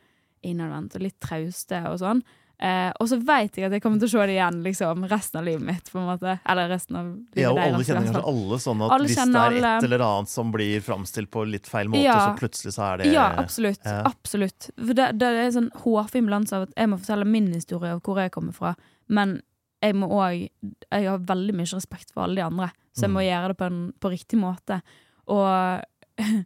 [0.45, 2.23] innadvendt og litt trauste og sånn.
[2.61, 5.39] Eh, og så veit jeg at jeg kommer til å se det igjen liksom, resten
[5.39, 5.87] av livet mitt.
[5.95, 9.15] en Eller resten av livet Ja, og alle kjenner kanskje alle sånn at Alle hvis
[9.17, 12.19] det er et eller annet som blir framstilt på litt feil måte, Ja.
[12.29, 13.79] så plutselig så er det Ja, absolutt.
[13.83, 14.03] ja.
[14.05, 14.69] absolutt.
[14.77, 18.01] For det, det er sånn hårfin balanse av at jeg må fortelle min historie av
[18.05, 18.75] hvor jeg kommer fra,
[19.09, 19.41] men
[19.81, 20.49] jeg må òg
[20.91, 23.29] Jeg har veldig mye respekt for alle de andre, så jeg må Mm.
[23.31, 24.81] gjøre det på, en, på riktig måte.
[25.27, 25.81] Og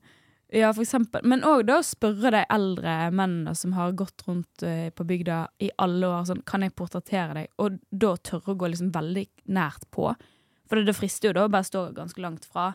[0.54, 1.24] Ja, for eksempel.
[1.26, 5.72] Men òg da spørre de eldre mennene som har gått rundt eh, på bygda i
[5.82, 7.54] alle år, sånn Kan jeg portrettere deg?
[7.62, 9.26] Og da tørre å gå liksom veldig
[9.58, 10.12] nært på.
[10.70, 12.74] For det, det frister jo da å bare stå ganske langt fra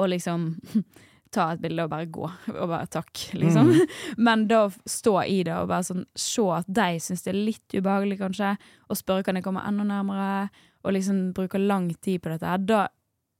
[0.00, 0.52] og liksom
[1.34, 2.28] ta et bilde og bare gå.
[2.54, 3.72] Og bare takk, liksom.
[4.26, 7.76] Men da stå i det og bare sånn se at de syns det er litt
[7.76, 8.54] ubehagelig, kanskje,
[8.88, 10.48] og spørre kan jeg komme enda nærmere,
[10.80, 12.86] og liksom bruke lang tid på dette her, da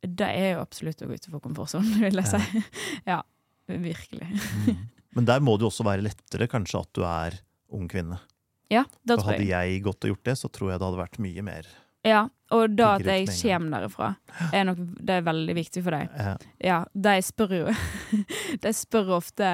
[0.01, 2.63] det er jo absolutt å gå utenfor komfortsonen, vil jeg si.
[3.11, 3.21] Ja,
[3.91, 4.29] virkelig.
[4.67, 4.83] Mm.
[5.19, 7.39] Men der må det jo også være lettere kanskje at du er
[7.75, 8.19] ung kvinne.
[8.71, 9.51] Ja, For tror hadde jeg.
[9.75, 11.67] jeg gått og gjort det, så tror jeg det hadde vært mye mer
[12.07, 12.21] Ja,
[12.55, 14.13] og da at jeg kommer derifra,
[14.55, 16.15] er nok det er veldig viktig for deg.
[16.63, 17.75] Ja, de spør jo
[18.63, 19.49] De spør ofte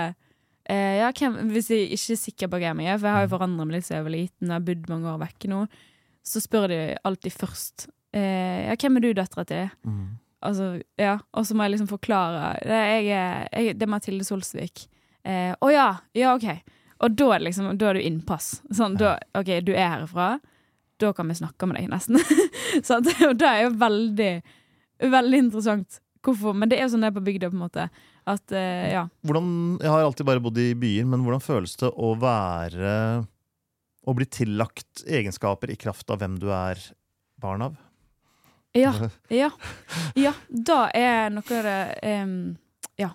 [0.68, 3.24] eh, Ja, hvem, hvis jeg ikke er sikker på hvem jeg er, for jeg har
[3.24, 5.50] jo forandret meg litt siden jeg var liten, og jeg har bodd mange år vekke
[5.54, 5.62] nå,
[6.26, 9.72] så spør de alltid først eh, Ja, hvem er du dattera til?
[9.88, 10.06] mm.
[10.46, 14.86] Altså, ja, og så må jeg liksom forklare Det, jeg, jeg, det er Mathilde Solsvik.
[15.26, 16.48] Eh, Å ja, ja, OK.
[17.04, 18.60] Og da liksom, da er du innpass.
[18.72, 20.36] Sånn, da, OK, du er herfra.
[21.02, 22.16] Da kan vi snakke med deg, nesten.
[22.86, 24.32] så at, og det er jo veldig,
[25.12, 26.00] veldig interessant.
[26.24, 26.56] Hvorfor?
[26.56, 27.88] Men det er jo sånn det er på bygda, på en måte.
[28.26, 29.04] At, eh, ja.
[29.26, 29.48] Hvordan,
[29.82, 32.94] jeg har alltid bare bodd i byer, men hvordan føles det å være
[34.06, 36.80] Å bli tillagt egenskaper i kraft av hvem du er
[37.42, 37.78] barn av?
[38.76, 39.50] Ja, ja.
[40.14, 42.56] Ja, da er noe av det um,
[43.00, 43.10] Ja.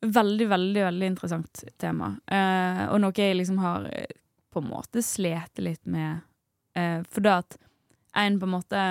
[0.00, 2.14] Veldig, veldig, veldig interessant tema.
[2.32, 4.14] Uh, og noe jeg liksom har eh,
[4.50, 6.22] på en måte slet litt med.
[6.78, 7.58] Uh, for da at
[8.16, 8.84] en på en måte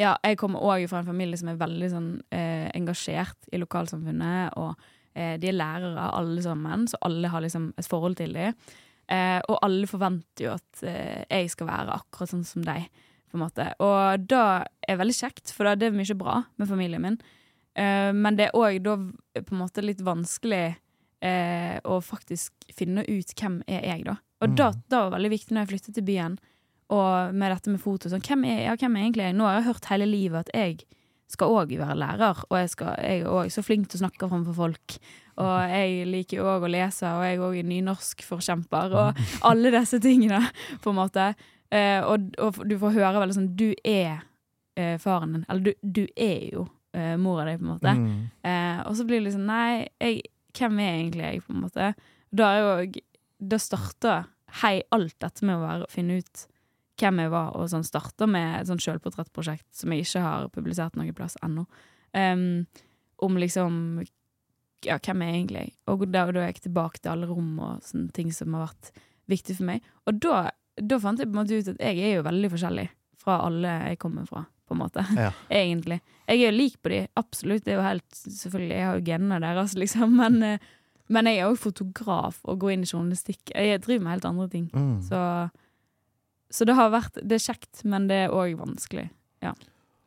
[0.00, 4.56] Ja, jeg kommer òg fra en familie som er veldig sånn uh, engasjert i lokalsamfunnet,
[4.56, 4.74] og
[5.12, 8.54] de er lærere alle sammen, så alle har liksom et forhold til dem.
[9.12, 12.86] Og alle forventer jo at jeg skal være akkurat sånn som deg
[13.32, 13.66] på en måte.
[13.82, 14.42] Og da
[14.84, 17.18] er veldig kjekt, for da er det mye bra med familien min.
[17.72, 18.98] Uh, men det er òg da
[19.40, 20.74] på en måte litt vanskelig
[21.24, 24.18] uh, å faktisk finne ut hvem er jeg, da.
[24.42, 24.56] Og Mm.
[24.58, 26.38] da, da var det veldig viktig når jeg flyttet til byen,
[26.92, 28.10] og med dette med foto.
[28.12, 29.36] Sånn, hvem, er, ja, hvem er egentlig jeg?
[29.38, 30.82] Nå har jeg hørt hele livet at jeg
[31.32, 34.28] skal òg være lærer, og jeg, skal, jeg er òg så flink til å snakke
[34.28, 34.98] framfor folk.
[35.40, 40.42] Og jeg liker òg å lese, og jeg òg er nynorskforkjemper, og alle disse tingene,
[40.84, 41.30] på en måte.
[41.72, 44.20] Eh, og, og du får høre veldig sånn Du er
[44.76, 45.46] eh, faren din.
[45.48, 47.94] Eller du, du er jo eh, mora di, på en måte.
[47.96, 48.28] Mm.
[48.42, 50.22] Eh, og så blir det liksom Nei, jeg,
[50.58, 51.90] hvem er egentlig jeg, på en måte?
[52.32, 53.02] Da er jo
[53.52, 54.30] Da starter
[54.62, 56.46] hei alt dette med å være, finne ut
[57.00, 60.98] hvem jeg var, og sånn starter med et sånn sjølportrettprosjekt som jeg ikke har publisert
[60.98, 61.64] noen plass ennå.
[62.12, 62.66] Um,
[63.24, 64.02] om liksom
[64.84, 65.64] Ja, hvem er jeg egentlig?
[65.88, 68.90] Og da, da er jeg tilbake til alle rom og sånne ting som har vært
[69.30, 69.84] viktig for meg.
[70.10, 72.86] Og da, da fant jeg på en måte ut at jeg er jo veldig forskjellig
[73.22, 75.06] fra alle jeg kommer fra, på en måte.
[75.24, 75.32] Ja.
[75.62, 76.00] Egentlig.
[76.26, 77.64] Jeg er jo lik på de, absolutt.
[77.66, 80.16] Det er jo helt Selvfølgelig, jeg har jo genene deres, liksom.
[80.22, 80.70] Men, eh,
[81.12, 83.50] men jeg er jo fotograf og går inn i journalistikk.
[83.52, 84.68] Jeg driver med helt andre ting.
[84.72, 84.94] Mm.
[85.04, 85.18] Så,
[86.48, 89.10] så det har vært Det er kjekt, men det er òg vanskelig.
[89.44, 89.52] Ja.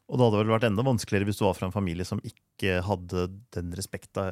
[0.09, 2.79] Og det hadde vel vært enda vanskeligere hvis du var fra en familie som ikke
[2.87, 4.31] hadde den respekta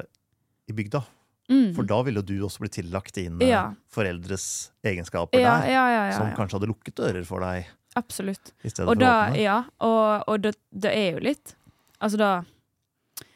[0.66, 1.04] i bygda.
[1.50, 1.74] Mm.
[1.76, 3.64] For da ville du også bli tillagt dine Ja.
[3.92, 5.68] foreldres egenskaper ja, der.
[5.74, 7.66] ja, Som kanskje hadde lukket dører for deg
[8.00, 8.54] Absolutt.
[8.64, 11.52] i stedet Og da, ja, og, og det, det er jo litt
[12.00, 12.30] Altså da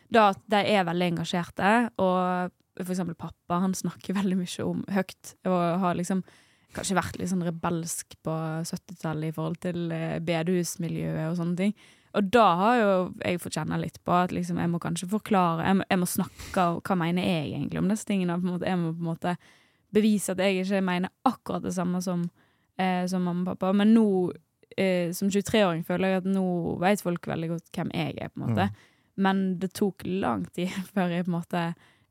[0.08, 4.84] Da at de er veldig engasjerte, og for eksempel pappa, han snakker veldig mye om
[4.88, 6.22] høyt, og har liksom
[6.76, 8.32] kanskje vært litt sånn rebelsk på
[8.64, 11.74] 70-tallet i forhold til eh, bedehusmiljøet og sånne ting.
[12.16, 12.90] Og da har jo
[13.20, 16.08] jeg fått kjenne litt på at liksom, jeg må kanskje forklare, jeg må, jeg må
[16.08, 18.38] snakke og hva mener jeg egentlig om disse tingene.
[18.40, 19.34] Måte, jeg må på en måte
[19.94, 22.26] bevise at jeg ikke mener akkurat det samme som,
[22.80, 23.74] eh, som mamma og pappa.
[23.76, 24.06] Men nå,
[24.76, 26.46] eh, som 23-åring, føler jeg at nå
[26.80, 28.68] vet folk veldig godt hvem jeg er, på en måte.
[28.68, 28.88] Mm.
[29.18, 31.64] Men det tok lang tid før jeg på en måte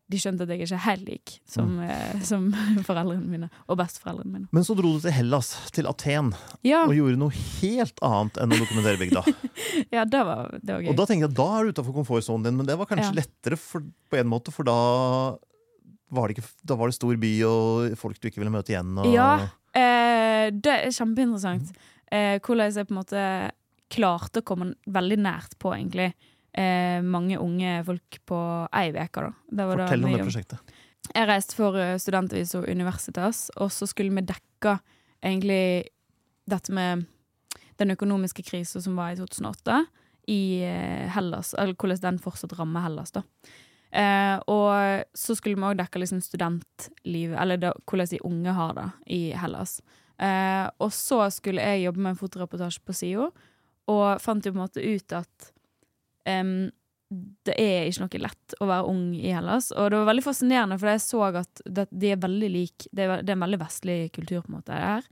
[0.08, 2.46] de skjønte at jeg ikke er helt lik som, eh, som
[2.88, 4.48] foreldrene mine og besteforeldrene mine.
[4.56, 6.30] Men så dro du til Hellas, til Aten,
[6.63, 9.24] Ja, og gjorde noe helt annet enn å dokumentere bygda.
[9.98, 10.91] ja det var, det var gøy.
[10.93, 13.10] Og da tenkte jeg at da er du utafor komfortsonen din, men det var kanskje
[13.12, 13.17] Ja.
[13.20, 14.78] lettere for, på en måte, for da
[16.15, 18.96] var, det ikke, da var det stor by og folk du ikke ville møte igjen.
[19.04, 19.30] Og, Ja.
[19.76, 21.76] Eh, det er kjempeinteressant.
[22.08, 23.24] Eh, hvordan jeg på en måte
[23.91, 26.13] klarte å komme veldig nært på, egentlig.
[26.58, 28.39] Eh, mange unge folk på
[28.74, 30.74] ei uke, Fortell om det prosjektet.
[31.13, 31.98] Jeg reiste for eh,
[32.58, 34.80] og Universitas, og så skulle vi dekke
[35.22, 35.89] egentlig
[36.50, 37.06] dette med
[37.78, 39.86] den økonomiske krisen som var i 2008
[40.28, 43.24] i eh, Hellas, eller hvordan den fortsatt rammer Hellas, da.
[43.91, 48.74] Eh, og så skulle vi òg dekke liksom studentlivet, eller da, hvordan de unge har
[48.76, 49.78] det i Hellas.
[50.17, 53.30] Eh, og så skulle jeg jobbe med en fotoreportasje på SIO,
[53.88, 55.52] og fant jo på en måte ut at
[56.27, 56.51] em,
[57.47, 59.69] det er ikke noe lett å være ung i Hellas.
[59.71, 63.23] Og det var veldig fascinerende, for jeg så at de er veldig lik det er,
[63.23, 64.75] det er en veldig vestlig kultur, på en måte.
[64.75, 65.07] Det er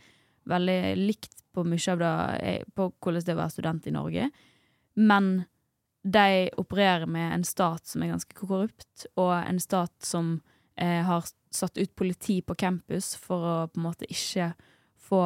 [0.55, 3.95] veldig likt på mye av det eh, på hvordan det er å være student i
[3.95, 4.27] Norge.
[4.99, 5.31] Men
[6.05, 10.35] de opererer med en stat som er ganske korrupt, og en stat som
[10.75, 11.25] eh, har
[11.55, 14.51] satt ut politi på campus for å på en måte ikke
[15.07, 15.23] få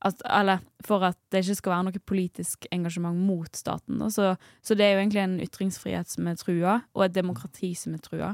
[0.00, 4.00] at, Eller for at det ikke skal være noe politisk engasjement mot staten.
[4.10, 4.32] Så,
[4.64, 8.02] så det er jo egentlig en ytringsfrihet som er trua, og et demokrati som er
[8.04, 8.32] trua.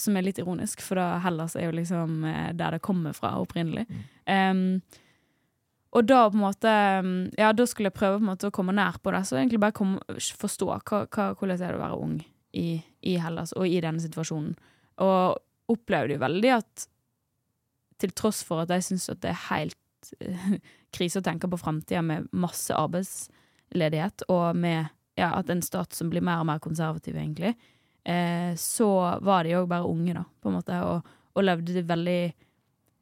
[0.00, 3.34] Som er litt ironisk, for da Hellas er jo liksom eh, der det kommer fra
[3.38, 3.84] opprinnelig.
[4.26, 4.80] Um,
[5.94, 6.72] og da på en måte
[7.38, 9.22] Ja, da skulle jeg prøve på en måte å komme nær på det.
[9.28, 12.16] Så egentlig bare komme, forstå hva, hva, hvordan er det å være ung
[12.56, 14.56] i, i Hellas og i denne situasjonen.
[15.04, 16.88] Og opplevde jo veldig at
[18.02, 19.78] til tross for at jeg syns at det er helt
[20.20, 20.58] eh,
[20.94, 24.88] krise å tenke på framtida med masse arbeidsledighet, og med
[25.18, 27.54] ja, at en stat som blir mer og mer konservativ, egentlig,
[28.04, 28.90] eh, så
[29.24, 32.20] var de òg bare unge, da, på en måte, og, og levde det veldig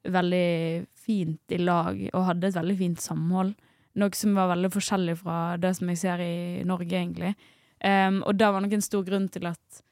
[0.03, 3.53] veldig fint i lag og hadde et veldig fint samhold.
[4.01, 7.35] Noe som var veldig forskjellig fra det som jeg ser i Norge, egentlig.
[7.83, 9.83] Um, og det var nok en stor grunn til at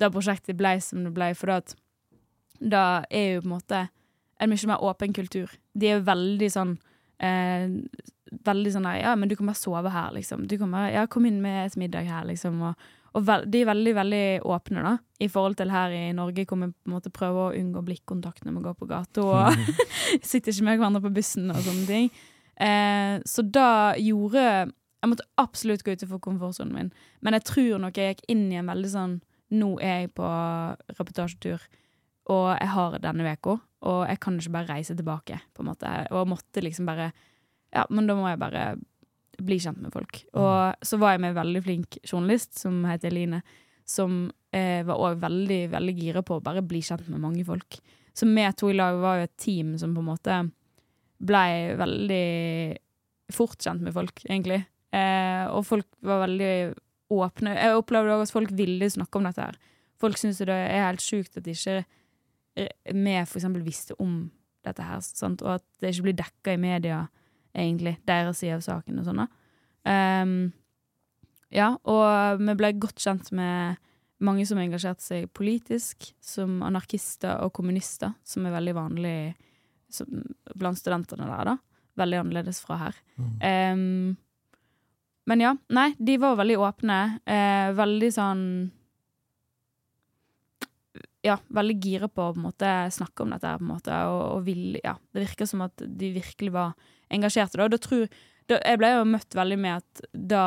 [0.00, 1.74] det prosjektet ble som det ble, for at
[2.62, 3.82] da er jo på en måte
[4.42, 5.52] en mye mer åpen kultur.
[5.78, 6.74] De er veldig sånn
[7.22, 7.68] eh,
[8.32, 10.46] Veldig sånn der, Ja, men du kan bare sove her, liksom.
[10.48, 12.62] Du kan bare, ja, kom inn med et middag her, liksom.
[12.64, 16.46] Og, og vel, de er veldig, veldig åpne, da, i forhold til her i Norge,
[16.48, 19.82] hvor vi på en måte prøver å unngå blikkontakt når vi går på gata, og
[20.30, 22.08] sitter ikke med hverandre på bussen og sånne ting.
[22.56, 24.70] Eh, så da gjorde
[25.02, 26.90] Jeg måtte absolutt gå utenfor komfortsonen min,
[27.26, 29.14] men jeg tror nok jeg gikk inn i en veldig sånn
[29.52, 30.28] Nå er jeg på
[30.94, 31.64] reportasjetur,
[32.30, 35.90] og jeg har denne veka, og jeg kan ikke bare reise tilbake, på en måte.
[36.14, 37.12] Og måtte liksom bare
[37.72, 38.62] Ja, men da må jeg bare
[39.40, 40.18] bli kjent med folk.
[40.36, 43.40] Og så var jeg med en veldig flink journalist som heter Eline,
[43.88, 47.78] som eh, var òg veldig, veldig gira på å bare bli kjent med mange folk.
[48.12, 50.36] Så vi to i lag var jo et team som på en måte
[51.22, 52.26] blei veldig
[53.32, 54.60] fort kjent med folk, egentlig.
[54.92, 56.52] Eh, og folk var veldig
[57.12, 57.56] åpne.
[57.56, 59.58] Jeg opplevde også at folk ville snakke om dette her.
[60.02, 61.90] Folk syns det er helt sjukt at ikke eh,
[62.54, 64.30] vi for eksempel visste om
[64.62, 65.42] dette her, sant?
[65.42, 67.04] og at det ikke blir dekka i media,
[67.52, 69.22] egentlig, deres side av saken og sånn.
[69.90, 70.36] Ehm,
[71.52, 73.80] ja, og vi ble godt kjent med
[74.22, 79.16] mange som engasjerte seg politisk, som anarkister og kommunister, som er veldig vanlig
[79.92, 80.22] som,
[80.54, 81.56] blant studentene der, da.
[82.00, 83.00] Veldig annerledes fra her.
[83.20, 83.32] Mm.
[83.42, 84.14] Um,
[85.28, 87.00] men ja, nei, de var veldig åpne.
[87.30, 88.46] Eh, veldig sånn
[91.22, 94.46] Ja, veldig gira på å på måte snakke om dette på en måte, og, og
[94.48, 96.72] vil, ja, det virker som at de virkelig var
[97.14, 97.60] engasjerte.
[97.60, 98.08] Da, da tror,
[98.50, 100.46] da, jeg ble jo møtt veldig med at da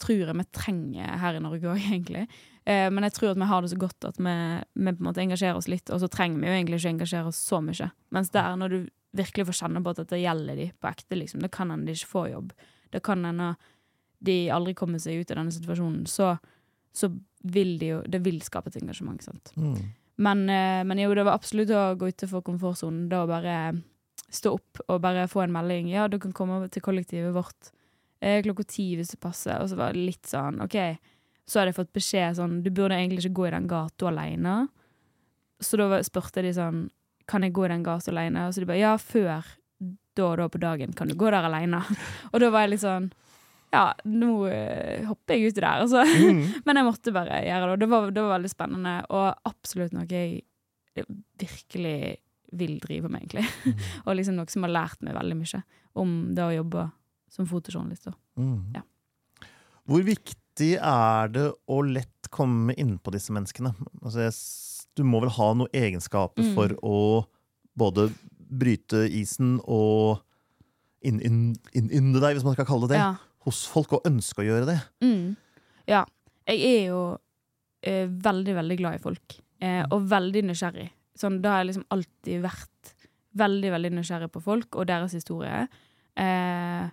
[0.00, 2.26] tror jeg vi trenger her i Norge òg, egentlig.
[2.64, 4.34] Eh, men jeg tror at vi har det så godt at vi,
[4.74, 7.30] vi, på en måte engasjerer oss litt, og så trenger vi jo egentlig ikke engasjere
[7.30, 7.90] oss så mye.
[8.16, 8.80] Mens der, når du
[9.16, 11.96] virkelig får kjenne på at dette gjelder de på ekte, liksom, det kan hende de
[11.98, 12.52] ikke får jobb.
[12.90, 13.54] Det kan hende
[14.26, 16.04] de aldri kommer seg ut av denne situasjonen.
[16.10, 16.34] Så,
[16.92, 17.08] så
[17.40, 19.52] vil de jo Det vil skape et engasjement, sant.
[19.56, 19.78] Mm.
[20.20, 23.08] Men, eh, men jo, det var absolutt å gå utenfor komfortsonen.
[23.08, 23.56] Da å bare
[24.30, 25.88] stå opp og bare få en melding.
[25.92, 27.72] Ja, du kan komme til kollektivet vårt
[28.20, 29.56] eh, klokka ti hvis det passer.
[29.62, 30.76] Og så var det litt sånn, OK.
[31.48, 34.58] Så hadde jeg fått beskjed sånn Du burde egentlig ikke gå i den gata alene.
[35.60, 36.84] Så da spurte de sånn
[37.28, 38.46] Kan jeg gå i den gata alene?
[38.46, 39.48] Og så de bare Ja, før
[40.18, 41.80] da og da på dagen kan du gå der alene.
[42.32, 43.10] og da var jeg litt sånn
[43.72, 46.02] Ja, nå eh, hopper jeg uti der, altså.
[46.02, 46.40] Mm.
[46.66, 47.72] Men jeg måtte bare gjøre det.
[47.76, 50.40] og Det var, det var veldig spennende, og absolutt noe jeg
[51.40, 52.16] virkelig
[52.58, 53.44] vil drive med, egentlig.
[53.64, 53.84] Mm.
[54.06, 55.62] og liksom noe som har lært meg veldig mye
[56.00, 56.88] om det å jobbe
[57.30, 58.10] som fotojournalist.
[58.38, 58.74] Mm.
[58.74, 58.82] Ja.
[59.90, 63.70] Hvor viktig er det å lett komme innpå disse menneskene?
[64.02, 64.26] Altså,
[64.98, 66.54] du må vel ha noen egenskaper Mm.
[66.58, 66.98] for å
[67.78, 68.08] både
[68.50, 70.18] bryte isen og
[71.06, 73.14] inn- inn- inn- ynde deg, hvis man skal kalle det det, Ja.
[73.46, 74.78] Hos folk, og ønske å gjøre det.
[75.04, 75.36] Mm.
[75.90, 76.04] ja.
[76.50, 77.00] Jeg er jo
[77.86, 79.36] eh, veldig, veldig glad i folk.
[79.62, 80.88] Eh, og veldig nysgjerrig.
[81.20, 82.94] Sånn, da har jeg liksom alltid vært
[83.38, 85.66] veldig, veldig nysgjerrig på folk og deres historie.
[86.18, 86.88] Eh,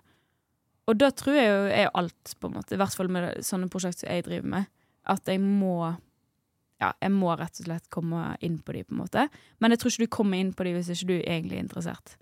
[0.88, 3.70] og da tror jeg jo er alt, på en måte, i hvert fall med sånne
[3.72, 4.70] prosjekt som jeg driver med,
[5.08, 5.90] at jeg må
[6.78, 9.24] ja, jeg må rett og slett komme inn på de, på en måte.
[9.58, 12.14] Men jeg tror ikke du kommer inn på de hvis ikke du egentlig er interessert.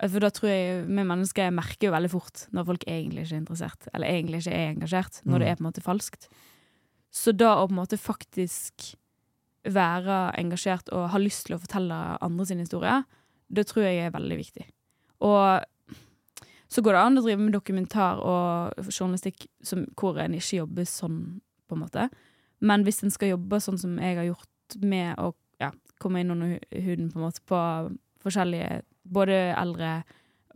[0.00, 3.34] Eh, For da tror jeg vi mennesker merker jo veldig fort når folk egentlig ikke
[3.36, 5.50] er interessert, eller egentlig ikke er engasjert, når det Mm.
[5.52, 6.28] er på en måte falskt.
[7.12, 8.96] Så da å på en måte faktisk
[9.64, 13.04] være engasjert og ha lyst til å fortelle andre sin historie,
[13.52, 14.66] det tror jeg er veldig viktig.
[15.20, 15.64] Og
[16.68, 20.84] så går det an å drive med dokumentar og journalistikk som, hvor en ikke jobber
[20.84, 22.10] sånn, på en måte.
[22.60, 25.70] Men hvis en skal jobbe sånn som jeg har gjort, med å ja,
[26.00, 29.98] komme inn under huden på måte på forskjellige Både eldre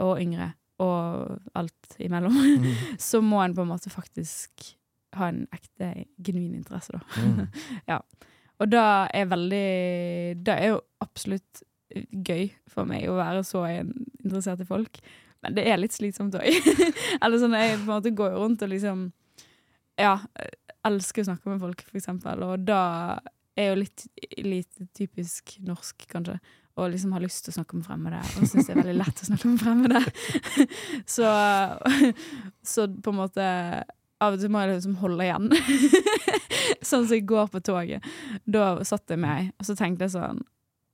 [0.00, 2.66] og yngre og alt imellom, Mm.
[2.98, 4.74] så må en på en måte faktisk
[5.18, 7.00] ha en ekte, genuin interesse, da.
[7.18, 7.48] Mm.
[8.58, 11.62] Og da er veldig Det er jo absolutt
[12.10, 14.98] gøy for meg å være så interessert i folk.
[15.42, 16.46] Men det er litt slitsomt òg.
[17.22, 19.06] Eller sånn jeg på en måte går rundt og liksom
[19.98, 20.18] Ja,
[20.86, 22.42] elsker å snakke med folk, for eksempel.
[22.46, 22.82] Og da
[23.58, 24.04] er jo litt,
[24.42, 26.36] litt typisk norsk, kanskje.
[26.78, 28.22] Og liksom har lyst til å snakke med fremmede.
[28.38, 30.02] Og syns det er veldig lett å snakke med fremmede.
[31.16, 31.30] så,
[32.74, 33.48] så på en måte
[34.18, 35.50] Av og til må jeg liksom holde igjen.
[36.88, 38.06] sånn som i går på toget.
[38.46, 40.42] Da satt jeg ei, og så tenkte jeg sånn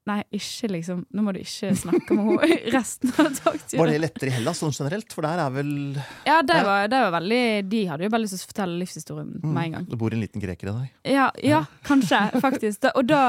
[0.06, 3.30] Nei, ikke liksom Nå må du ikke snakke med henne resten av
[3.72, 5.08] Var det lettere i Hellas sånn generelt?
[5.16, 5.70] For der er vel
[6.28, 9.30] Ja, det var, det var veldig De hadde jo bare lyst til å fortelle livshistorien
[9.40, 9.52] Mm.
[9.54, 9.86] med en gang.
[9.88, 10.90] Det bor en liten greker i deg.
[11.14, 12.82] Ja, ja kanskje, faktisk.
[12.84, 13.22] Da, og da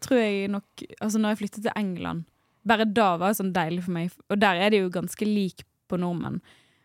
[0.00, 0.64] tror jeg nok
[1.02, 2.24] Altså, når jeg flyttet til England
[2.64, 4.12] Bare da var det sånn deilig for meg.
[4.30, 6.40] Og der er de jo ganske lik på nordmenn.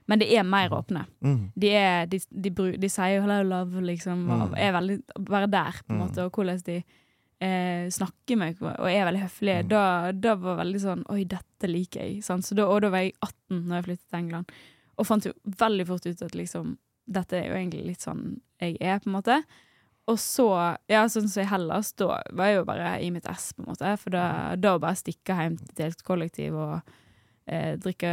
[0.10, 1.04] Men det er mer åpne.
[1.24, 1.52] Mm.
[1.56, 2.50] De, er, de, de,
[2.82, 4.24] de sier jo 'hello, love', liksom.
[4.32, 4.56] Og Mm.
[4.58, 4.98] er veldig
[5.30, 6.02] bare der, på en Mm.
[6.08, 6.18] måte.
[6.26, 6.84] Og hvordan de
[7.44, 9.62] eh, snakker med meg og er veldig høflige.
[9.66, 9.70] Mm.
[9.74, 9.84] Da,
[10.14, 12.56] da var veldig sånn 'oi, dette liker jeg'.
[12.56, 14.58] Da, og da var jeg 18 når jeg flyttet til England.
[14.98, 16.76] Og fant jo veldig fort ut at liksom
[17.08, 19.42] dette er jo egentlig litt sånn jeg er, på en måte.
[20.08, 20.48] Og så,
[20.88, 23.70] ja, sånn som i Hellas, da var jeg jo bare i mitt ess, på en
[23.74, 23.92] måte.
[24.00, 26.94] For da, da bare stikke hjem til et kollektiv og
[27.48, 28.12] eh, drikke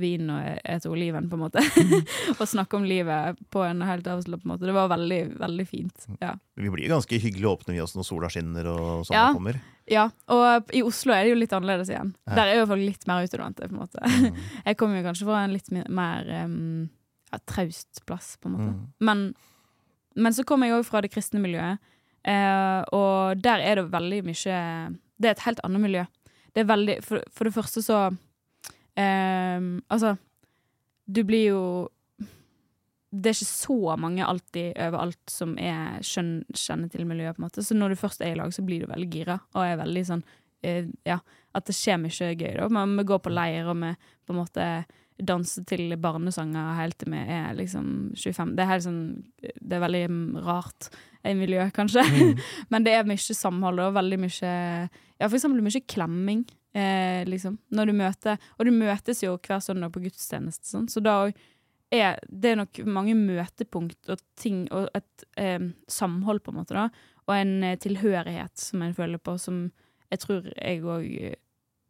[0.00, 1.62] vin og ete oliven, på en måte.
[2.38, 4.68] og snakke om livet på en helt avslappet måte.
[4.68, 6.06] Det var veldig, veldig fint.
[6.22, 6.36] Ja.
[6.60, 9.26] Vi blir ganske hyggelig åpne vi oss når sola skinner og sånn Ja.
[9.34, 9.60] kommer.
[9.90, 10.06] ja.
[10.30, 12.14] Og i Oslo er det jo litt annerledes igjen.
[12.28, 12.38] Ja.
[12.38, 14.00] Der er jo folk litt mer utadvendte, på en måte.
[14.06, 14.40] Mm.
[14.70, 16.88] Jeg kommer jo kanskje fra en litt mer um,
[17.32, 18.70] ja, traust plass, på en måte.
[18.70, 18.86] Mm.
[19.10, 19.26] Men,
[20.16, 21.78] men så kommer jeg òg fra det kristne miljøet,
[22.26, 24.56] eh, og der er det veldig mye
[25.20, 26.02] Det er et helt annet miljø.
[26.54, 28.00] Det veldig For, for det første så
[29.00, 30.14] eh, Altså,
[31.10, 31.64] du blir jo
[33.10, 37.48] det er ikke så mange alltid overalt som er skjøn, kjenner til miljøet, på en
[37.48, 37.64] måte.
[37.66, 40.04] Så når du først er i lag, så blir du veldig gira, og er veldig
[40.06, 41.18] sånn uh, Ja,
[41.56, 42.68] at det skjer mye gøy, da.
[42.70, 44.68] Men vi går på leir, og vi på en måte
[45.20, 48.54] danser til barnesanger helt til vi er liksom 25.
[48.56, 49.02] Det er helt sånn
[49.42, 50.88] Det er veldig mm, rart
[51.26, 52.06] i miljø, kanskje.
[52.06, 52.40] Mm.
[52.72, 54.54] Men det er mye samhold og veldig mye
[55.20, 57.58] Ja, for eksempel mye klemming, eh, liksom.
[57.70, 61.16] Når du møter Og du møtes jo hver søndag på gudstjeneste, sånn, så da
[61.90, 65.58] er det er nok mange møtepunkt og ting og et eh,
[65.90, 66.88] samhold, på en måte, da.
[67.26, 69.70] Og en eh, tilhørighet som en føler på, som
[70.10, 71.08] jeg tror jeg òg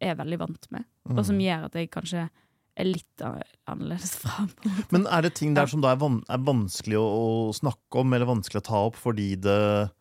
[0.01, 0.85] er veldig vant med.
[1.11, 1.41] Og som Mm.
[1.45, 2.29] gjør at jeg kanskje
[2.77, 3.21] er litt
[3.67, 4.47] annerledes fra.
[4.91, 7.05] Men er det ting der som da er, van er vanskelig å,
[7.49, 9.91] å snakke om, eller vanskelig å ta opp fordi det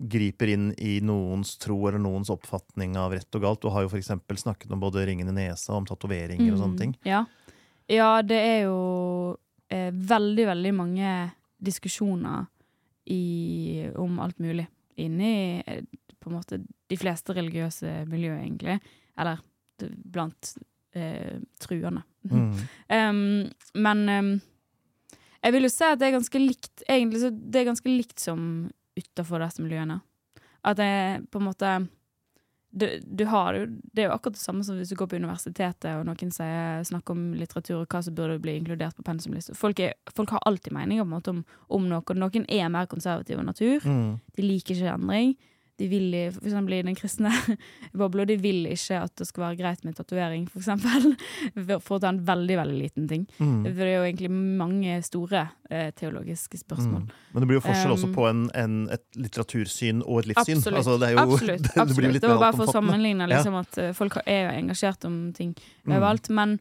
[0.00, 3.60] griper inn i noens tro eller noens oppfatning av rett og galt?
[3.62, 6.96] Du har jo eksempel snakket om både ringen i nesa, om tatoveringer og sånne ting.
[7.02, 7.24] Mm, Ja.
[7.88, 8.78] ja, det er jo
[9.68, 11.14] eh, veldig, veldig mange
[11.60, 12.46] diskusjoner
[13.12, 15.84] i, om alt mulig inni eh,
[16.20, 18.80] på en måte de fleste religiøse miljøer, egentlig.
[19.20, 19.40] Eller
[20.04, 20.54] blant
[20.94, 22.04] eh, truende.
[22.28, 22.52] Mm.
[22.90, 24.30] Um, men um,
[25.40, 28.20] jeg vil jo si at det er ganske likt Egentlig så det er ganske likt
[28.20, 28.40] som
[29.00, 30.00] utafor disse miljøene.
[30.66, 30.92] At det
[31.32, 31.72] på en måte
[32.70, 35.18] du, du har jo Det er jo akkurat det samme som hvis du går på
[35.18, 39.56] universitetet og noen sier, snakker om litteratur og hva som burde bli inkludert på pensumlista.
[39.58, 39.82] Folk,
[40.14, 42.14] folk har alltid meninger om, om noe.
[42.14, 43.82] Noen er mer konservative av natur.
[43.82, 44.20] Mm.
[44.36, 45.34] De liker ikke endring.
[45.80, 47.32] De vil, for eksempel i den kristne
[47.96, 51.14] bobla, de vil ikke at det skal være greit med tatovering, for eksempel.
[51.86, 53.24] For å ta en veldig, veldig liten ting.
[53.38, 53.62] Mm.
[53.64, 57.06] For det er jo egentlig mange store eh, teologiske spørsmål.
[57.06, 57.14] Mm.
[57.32, 60.58] Men det blir jo forskjell også Um, på en, en, et litteratursyn og et livssyn.
[60.60, 60.78] Absolutt.
[60.80, 63.28] Altså, det, er jo, absolutt, det, det blir litt Det var bare for å sammenligne
[63.30, 65.54] liksom, at eh, folk er engasjert om ting
[65.84, 65.94] Mm.
[65.96, 66.28] overalt.
[66.30, 66.58] Men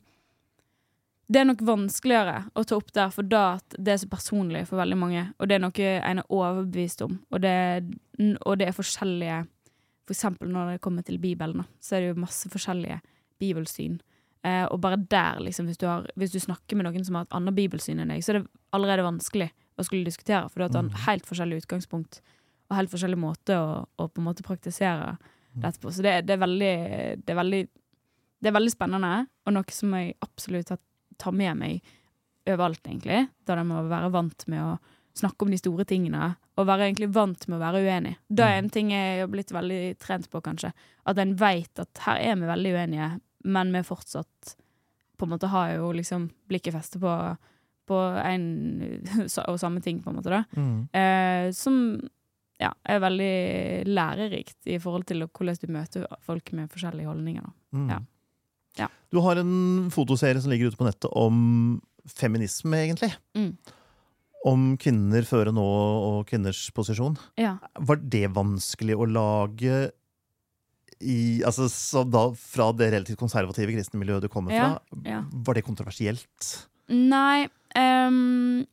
[1.30, 4.64] det er nok vanskeligere å ta opp der, for da at det er så personlig
[4.70, 5.26] for veldig mange.
[5.38, 7.20] Og det er noe en er overbevist om.
[7.30, 7.54] Og det,
[8.20, 9.40] og det er forskjellige
[10.10, 12.96] For eksempel når det kommer til Bibelen, så er det jo masse forskjellige
[13.40, 14.00] bibelsyn.
[14.44, 17.28] Eh, og bare der, liksom, hvis du, har, hvis du snakker med noen som har
[17.28, 20.64] et annet bibelsyn enn deg, så er det allerede vanskelig å skulle diskutere, for du
[20.66, 20.98] har et Mm.
[21.06, 22.22] helt forskjellig utgangspunkt
[22.70, 25.18] og helt forskjellig måte å, å på en måte praktisere
[25.62, 25.92] dette på.
[25.94, 26.74] Så det, det, er veldig,
[27.26, 27.62] det, er veldig,
[28.42, 30.74] det er veldig spennende, og noe som jeg absolutt
[31.18, 31.82] tar, med meg
[32.48, 33.28] overalt, egentlig.
[33.46, 34.78] Da jeg må være vant med å
[35.20, 38.16] snakke om de store tingene, og være egentlig vant med å være uenig.
[38.28, 40.72] Det er en ting jeg har blitt veldig trent på, kanskje.
[41.10, 43.12] At en vet at her er vi veldig uenige,
[43.50, 44.56] men vi fortsatt
[45.20, 47.16] på en måte har jo liksom blikket festet på,
[47.90, 48.46] på en
[49.50, 50.44] og samme ting, på en måte, da.
[50.56, 50.88] Mm.
[50.96, 51.82] Eh, som
[52.60, 53.34] ja, er veldig
[53.88, 57.52] lærerikt i forhold til hvordan du møter folk med forskjellige holdninger.
[57.76, 57.92] Mm.
[57.92, 58.00] Ja.
[58.80, 58.88] Ja.
[59.12, 63.12] Du har en fotoserie som ligger ute på nettet om feminisme, egentlig.
[63.36, 63.54] Mm.
[64.48, 67.18] Om kvinner føre nå og kvinners posisjon.
[67.40, 67.58] Ja.
[67.76, 69.90] Var det vanskelig å lage
[71.00, 74.72] i, altså, så da, fra det relativt konservative kristne miljøet du kommer fra?
[74.78, 75.22] Ja, ja.
[75.32, 76.52] Var det kontroversielt?
[76.90, 78.66] Nei Um,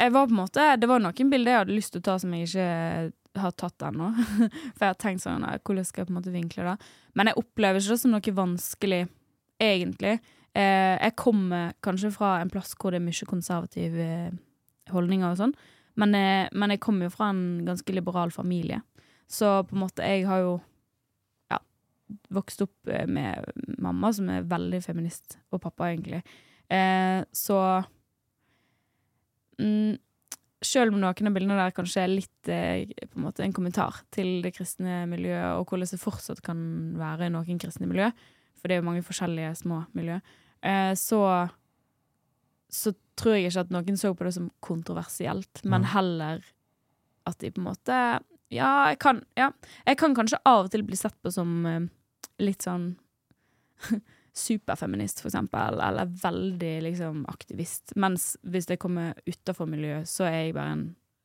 [0.00, 2.14] Jeg var på en måte Det var noen bilder jeg hadde lyst til å ta
[2.20, 2.68] som jeg ikke
[3.42, 4.12] har tatt ennå.
[4.76, 6.74] For jeg har tenkt sånn Hvordan skal jeg på en måte vinkle det?
[7.18, 9.00] Men jeg opplever ikke det som noe vanskelig,
[9.62, 10.16] egentlig.
[10.54, 14.08] Uh, jeg kommer kanskje fra en plass hvor det er mye konservative
[14.92, 15.54] holdninger og sånn.
[16.00, 18.80] Men, eh, men jeg kommer jo fra en ganske liberal familie.
[19.30, 20.54] Så på en måte, jeg har jo
[21.52, 21.60] ja,
[22.34, 23.46] vokst opp eh, med
[23.78, 26.22] mamma som er veldig feminist, og pappa egentlig.
[26.72, 27.58] Eh, så
[29.60, 29.96] mm,
[30.64, 34.02] Selv om noen av bildene der kanskje er litt eh, på en måte en kommentar
[34.14, 36.58] til det kristne miljøet, og hvordan det fortsatt kan
[36.98, 38.08] være i noen kristne miljø,
[38.56, 40.18] for det er jo mange forskjellige små miljø,
[40.64, 41.20] eh, så
[42.74, 46.42] så tror jeg ikke at noen så på det som kontroversielt, men heller
[47.28, 48.00] at de på en måte
[48.52, 49.48] Ja, jeg kan, ja,
[49.88, 51.86] jeg kan kanskje av og til bli sett på som eh,
[52.44, 52.92] litt sånn
[54.44, 57.94] superfeminist, for eksempel, eller veldig liksom aktivist.
[57.98, 60.84] Mens hvis jeg kommer utafor miljøet, så er jeg bare en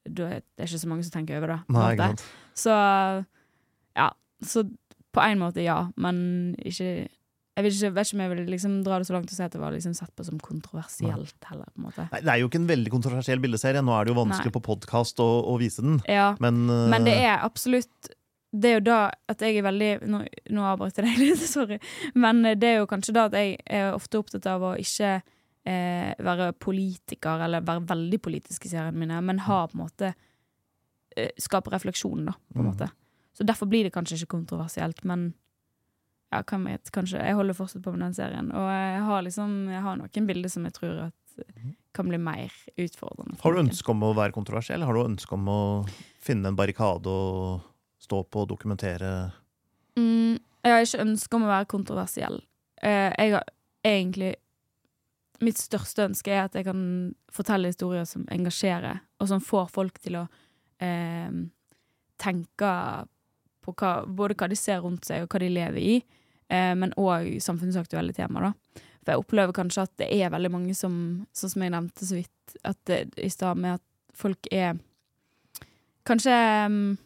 [0.09, 1.59] Det er ikke så mange som tenker over det.
[1.75, 2.13] Nei?
[2.57, 2.73] Så
[3.97, 4.09] ja.
[4.41, 4.63] Så
[5.11, 7.09] på en måte ja, men ikke
[7.59, 9.43] Jeg vet ikke, vet ikke om jeg vil liksom dra det så langt og si
[9.43, 11.67] at det var liksom sett på som kontroversielt heller.
[11.73, 12.05] på en måte.
[12.13, 13.81] Nei, det er jo ikke en veldig kontroversiell bildeserie.
[13.83, 14.55] Nå er det jo vanskelig Nei.
[14.55, 16.85] på podkast å, å vise den, Ja, men, uh...
[16.93, 18.13] Men det er absolutt
[18.51, 18.99] Det er jo da
[19.29, 20.23] at jeg er veldig Nå,
[20.55, 21.77] nå avbrøt jeg deg litt, sorry.
[22.15, 26.13] Men det er jo kanskje da at jeg er ofte opptatt av å ikke eh,
[26.25, 30.13] være politiker, eller være veldig politisk i seriene mine, men ha på en måte
[31.17, 32.71] eh, Skape refleksjon, da, på en Mm.
[32.71, 32.89] måte.
[33.37, 35.33] Så derfor blir det kanskje ikke kontroversielt, men
[36.29, 37.23] ja, hvem vet, kanskje.
[37.25, 40.51] Jeg holder fortsatt på med den serien, og jeg har liksom Jeg har noen bilder
[40.53, 41.15] som jeg tror at
[41.95, 43.37] kan bli mer utfordrende.
[43.41, 44.83] Har du ønske om å være kontroversiell?
[44.83, 45.61] Har du ønske om å
[46.21, 47.63] finne en barrikade og
[48.03, 49.31] stå på og dokumentere
[49.99, 52.37] Mm, jeg har ikke ønske om å være kontroversiell.
[52.81, 53.49] Eh, jeg har
[53.83, 54.35] egentlig
[55.39, 56.79] Mitt største ønske er at jeg kan
[57.31, 60.23] fortelle historier som engasjerer, og som får folk til å
[60.83, 61.31] eh,
[62.19, 62.71] tenke
[63.63, 65.93] på hva, både hva de ser rundt seg, og hva de lever i,
[66.75, 68.53] men òg samfunnsaktuelle temaer.
[69.03, 70.95] For jeg opplever kanskje at det er veldig mange som,
[71.33, 73.85] sånn som jeg nevnte så vidt at det, i stad, med at
[74.17, 74.77] folk er
[76.09, 76.97] Kanskje mm,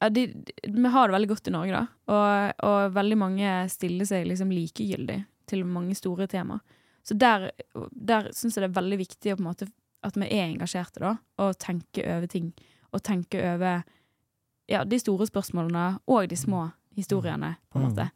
[0.00, 1.86] ja, de, de, Vi har det veldig godt i Norge, da.
[2.14, 5.18] Og, og veldig mange stiller seg liksom likegyldig
[5.50, 6.56] til mange store tema.
[7.04, 7.50] Så der,
[7.92, 9.68] der syns jeg det er veldig viktig på en måte,
[10.06, 11.12] at vi er engasjerte, da.
[11.42, 12.52] Og tenker over ting.
[12.94, 13.82] Og tenker over
[14.70, 17.88] ja, de store spørsmålene og de små historiene, på en Mm.
[17.90, 18.10] måte.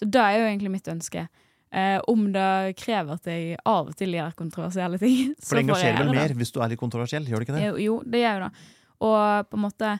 [0.00, 1.26] Så det er jo egentlig mitt ønske.
[1.70, 6.00] Eh, om det krever at jeg av og til gjør kontroversielle ting, For det engasjerer
[6.00, 7.66] vel mer hvis du er litt kontroversiell, gjør det ikke det?
[7.68, 8.64] Jo, jo, det gjør jo det.
[9.06, 9.90] Og på en måte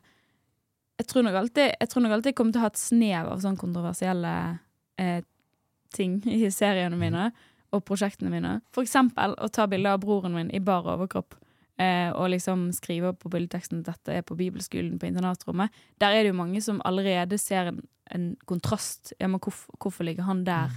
[1.01, 3.29] Jeg tror nok alltid jeg tror nok alltid jeg kommer til å ha et snev
[3.31, 4.33] av sånn kontroversielle
[5.01, 5.23] eh,
[5.95, 7.31] ting i seriene mine
[7.71, 8.59] og prosjektene mine.
[8.75, 11.39] For eksempel å ta bilde av broren min i bar overkropp.
[11.81, 15.73] Eh, og liksom skriver på bildeteksten at dette er på bibelskolen på internatrommet.
[16.03, 17.81] Der er det jo mange som allerede ser en,
[18.13, 19.15] en kontrast.
[19.19, 20.75] Ja, men hvorfor, hvorfor ligger han der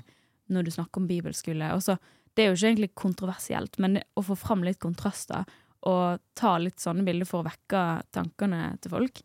[0.54, 1.74] når du snakker om bibelskole?
[1.76, 1.98] Og så,
[2.34, 5.44] det er jo ikke egentlig kontroversielt, men å få fram litt kontraster
[5.84, 7.82] og ta litt sånne bilder for å vekke
[8.16, 9.20] tankene til folk,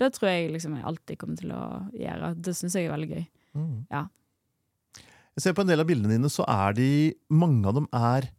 [0.00, 1.62] det tror jeg liksom jeg alltid kommer til å
[1.94, 2.32] gjøre.
[2.40, 3.24] Det syns jeg er veldig gøy.
[3.60, 3.78] Mm.
[3.92, 4.06] Ja.
[5.36, 6.90] Jeg ser på en del av bildene dine, så er de
[7.30, 8.30] Mange av dem er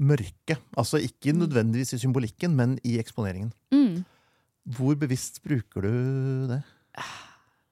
[0.00, 0.56] mørke.
[0.76, 1.40] Altså ikke Mm.
[1.44, 3.52] nødvendigvis i symbolikken, men i eksponeringen.
[3.72, 4.04] Mm.
[4.76, 6.62] Hvor bevisst bruker du det?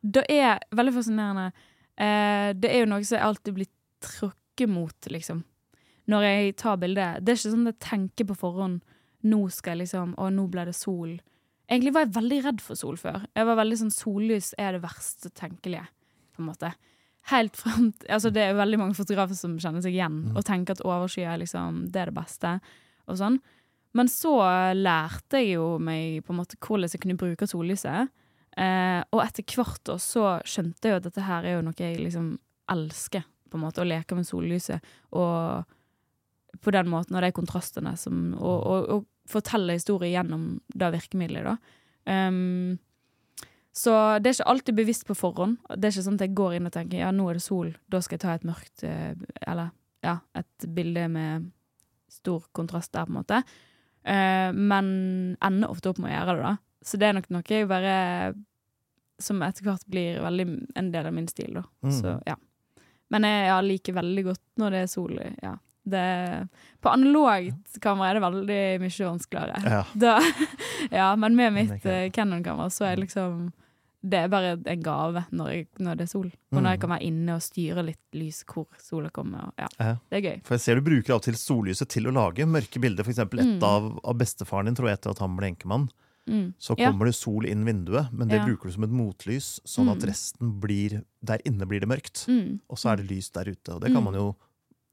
[0.04, 1.52] Det er veldig fascinerende.
[1.98, 3.66] Eh, det er jo noe som jeg alltid blir
[4.00, 5.42] trukket mot, liksom.
[6.08, 7.08] Når jeg tar bilde.
[7.24, 8.80] Det er ikke sånn at jeg tenker på forhånd
[9.24, 11.16] Nå skal jeg liksom Å, nå ble det sol.
[11.68, 13.26] Egentlig var jeg veldig redd for sol før.
[13.34, 15.88] Jeg var veldig sånn Sollys er det verste tenkelige,
[16.36, 16.70] på en måte.
[17.28, 20.84] Helt frem Altså, det er veldig mange fotografer som kjenner seg igjen og tenker at
[20.86, 22.54] overskyet er liksom Det er det beste,
[23.08, 23.38] og sånn.
[23.96, 24.34] Men så
[24.76, 28.12] lærte jeg jo meg på en måte hvordan jeg kunne bruke sollyset.
[28.58, 31.78] Eh, og etter hvert år så skjønte jeg jo at dette her er jo noe
[31.78, 32.34] jeg liksom
[32.68, 34.84] elsker, på en måte, å leke med sollyset.
[35.16, 40.92] Og på den måten, og de kontrastene som Og, og, og fortelle historier gjennom det
[40.94, 41.56] virkemidlet, da.
[42.08, 42.78] Um,
[43.78, 45.58] så det er ikke alltid bevisst på forhånd.
[45.70, 47.70] Det er ikke sånn at jeg går inn og tenker ja, nå er det sol,
[47.86, 49.12] da skal jeg ta et mørkt eh,
[49.46, 49.70] Eller
[50.02, 51.50] ja, et bilde med
[52.10, 53.42] stor kontrast der, på en måte.
[54.08, 54.86] Uh, men
[55.44, 56.52] ender ofte opp med å gjøre det, da.
[56.88, 57.94] Så det er nok noe jeg bare
[59.20, 60.46] Som etter hvert blir veldig
[60.78, 61.64] en del av min stil, da.
[61.84, 61.94] Mm.
[61.94, 62.38] Så ja.
[63.12, 65.14] Men jeg ja, liker veldig godt når det er sol.
[65.42, 65.54] Ja.
[65.88, 66.02] Det,
[66.84, 69.62] på analogt kamera er det veldig mye vanskeligere.
[69.64, 69.84] Ja.
[69.94, 70.18] Da,
[71.00, 73.48] ja, men med mitt uh, Canon-kamera så er det liksom
[74.00, 76.26] Det er bare en gave når, jeg, når det er sol.
[76.52, 76.80] Og når jeg Mm.
[76.80, 79.46] kan være inne og styre litt lys hvor sola kommer.
[79.48, 79.96] Og, ja, Ja.
[80.10, 80.40] det er gøy.
[80.44, 83.02] For jeg ser du bruker av og til sollyset til å lage mørke bilder.
[83.04, 83.62] For eksempel et Mm.
[83.64, 85.90] av, av bestefaren din, tror jeg, etter at han ble enkemann.
[86.28, 86.54] Mm.
[86.60, 86.92] Så Ja.
[86.92, 88.44] kommer det sol inn vinduet, men det Ja.
[88.46, 90.08] bruker du som et motlys, sånn at Mm.
[90.08, 92.26] resten blir Der inne blir det mørkt.
[92.28, 92.60] Mm.
[92.70, 93.74] Og så er det lys der ute.
[93.74, 94.36] Og det kan man jo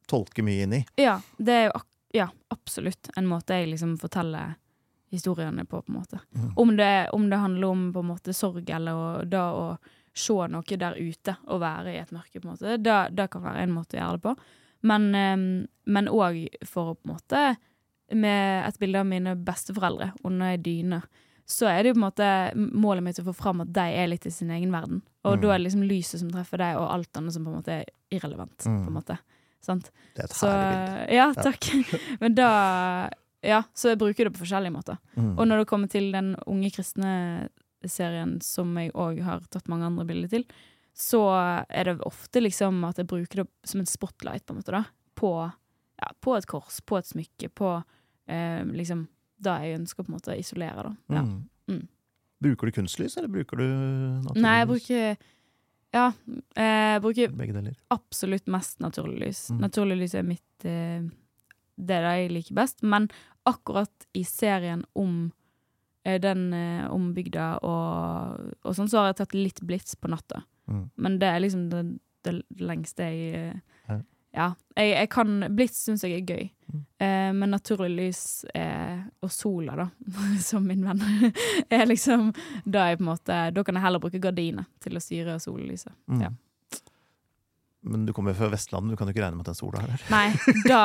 [0.07, 0.85] tolke mye inn i.
[0.97, 1.81] Ja, det er jo
[2.13, 4.55] ja, absolutt en måte jeg liksom forteller
[5.15, 6.19] historiene på, på en måte.
[6.35, 6.49] Mm.
[6.61, 9.65] Om, det, om det handler om på en måte sorg, eller da å
[10.15, 12.77] se noe der ute og være i et mørke, på en måte.
[12.79, 14.35] Det, det kan være en måte å gjøre det på.
[14.85, 16.37] Men, òg
[16.69, 17.41] for å på en måte
[18.13, 20.99] Med et bilde av mine besteforeldre under ei dyne,
[21.49, 22.27] så er det jo på en måte
[22.77, 24.99] målet mitt å få fram at de er litt i sin egen verden.
[25.25, 25.41] Og Mm.
[25.41, 27.73] da er det liksom lyset som treffer deg, og alt annet som på en måte
[27.79, 28.61] er irrelevant.
[28.65, 28.83] Mm.
[28.85, 29.17] på en måte.
[29.65, 29.89] Sant?
[30.13, 31.15] Det er et Så, herlig bilde.
[31.17, 31.69] ja, takk.
[32.21, 32.49] Men da
[33.45, 34.97] Ja, så jeg bruker det på forskjellige måter.
[35.13, 35.35] Mm.
[35.37, 37.13] Og når det kommer til den unge kristne
[37.85, 40.47] serien som jeg òg har tatt mange andre bilder til,
[40.95, 41.21] så
[41.67, 44.85] er det ofte liksom at jeg bruker det som en spotlight, på en måte, da.
[45.15, 45.31] På,
[45.99, 47.71] ja, på et kors, på et smykke, på
[48.31, 49.05] eh, liksom
[49.43, 51.17] det jeg ønsker på en måte å isolere, da.
[51.17, 51.25] Ja.
[51.25, 51.43] Mm.
[51.65, 51.83] Mm.
[52.45, 55.05] Bruker du kunstlys, eller bruker du naturlig Nei, jeg bruker
[55.95, 56.07] Ja,
[56.59, 59.45] eh, jeg bruker absolutt mest naturlig lys.
[59.51, 59.61] Mm.
[59.67, 61.07] Naturlig lys er mitt eh,
[61.75, 62.83] Det er det jeg liker best.
[62.83, 63.09] Men
[63.45, 65.31] akkurat i serien om
[66.05, 70.11] eh, den eh, om bygda og, og sånn, så har jeg tatt litt blits på
[70.11, 70.43] natta.
[70.71, 70.89] Mm.
[70.95, 71.85] Men det er liksom det,
[72.25, 74.01] det lengste jeg eh, Ja.
[74.35, 74.49] Ja.
[74.75, 76.47] Jeg, jeg kan Blits syns jeg er gøy.
[76.65, 76.79] Mm.
[77.05, 78.23] Eh, men naturlig lys
[78.57, 79.85] eh, og sola, da,
[80.49, 81.03] som min venn,
[81.77, 82.31] er liksom
[82.65, 85.93] Da jeg på en måte Da kan jeg heller bruke gardiner til å styre sollyset.
[86.11, 86.25] Mm.
[86.25, 86.33] Ja.
[87.85, 89.81] Men du kommer jo fra Vestlandet, du kan jo ikke regne med at den sola
[89.83, 90.05] er der.
[90.09, 90.27] Nei,
[90.65, 90.81] da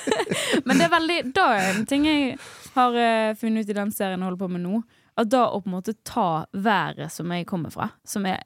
[0.66, 2.38] Men det er veldig Da er en ting jeg
[2.74, 4.80] har eh, funnet ut i den serien jeg holder på med nå.
[5.16, 8.42] At da å på en måte ta været som jeg kommer fra, som er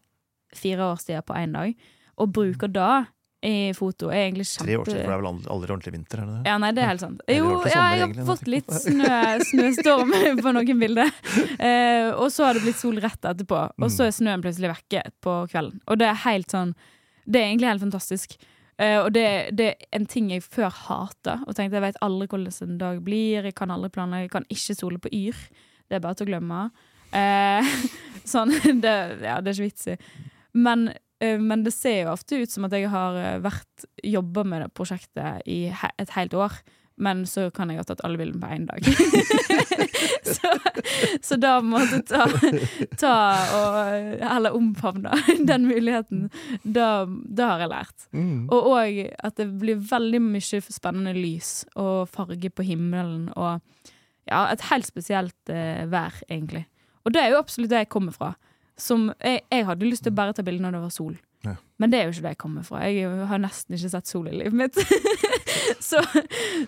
[0.55, 1.73] fire årstider på én dag,
[2.21, 2.91] og bruker da
[3.41, 6.23] i foto, er egentlig kjempe Tre år siden, for det er vel aldri, ordentlig vinter?
[6.23, 6.41] eller?
[6.45, 7.23] det ja, nei, det er helt sant.
[7.33, 9.21] Jo, ja, jeg har fått litt snø,
[9.51, 10.13] snøstorm
[10.45, 11.13] på noen bilder.
[11.57, 15.07] Eh, og så har det blitt sol rett etterpå, og så er snøen plutselig vekke
[15.25, 15.81] på kvelden.
[15.89, 16.75] Og det er helt sånn
[17.31, 18.35] Det er egentlig helt fantastisk.
[18.81, 19.25] Uh, og det,
[19.59, 23.03] det er en ting jeg før hata, og tenkte jeg vet aldri hvordan en dag
[23.05, 23.45] blir.
[23.45, 25.45] Jeg kan aldri planlegge, jeg kan ikke sole på Yr.
[25.91, 26.65] Det er bare til å glemme.
[27.13, 27.71] Uh,
[28.33, 28.55] sånn,
[28.85, 29.97] det, ja, det er ikke vits i.
[30.57, 30.89] Men,
[31.23, 34.73] uh, men det ser jo ofte ut som at jeg har vært jobba med det
[34.75, 36.61] prosjektet i he et helt år.
[37.01, 38.85] Men så kan jeg ha tatt alle bildene på én dag.
[40.35, 40.53] så,
[41.25, 42.27] så da måtte jeg ta,
[43.01, 43.15] ta
[43.57, 43.79] og
[44.21, 45.17] heller omfavne
[45.51, 46.27] den muligheten.
[46.63, 48.09] Da, da har jeg lært.
[48.13, 48.51] Mm.
[48.53, 53.31] Og òg at det blir veldig mye spennende lys og farge på himmelen.
[53.33, 53.65] Og
[54.29, 56.67] ja, et helt spesielt eh, vær, egentlig.
[57.05, 58.35] Og det er jo absolutt det jeg kommer fra.
[58.81, 61.17] Som, jeg, jeg hadde lyst til å bare ta bilder når det var sol.
[61.47, 61.57] Ja.
[61.81, 62.85] Men det er jo ikke det jeg kommer fra.
[62.85, 64.81] Jeg har nesten ikke sett sol i livet mitt.
[65.91, 66.03] så,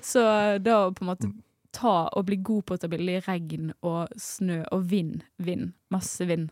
[0.01, 0.27] så
[0.62, 1.33] da å på en måte
[1.73, 5.73] ta og bli god på å ta bilder i regn og snø og vind, vind,
[5.93, 6.51] masse vind,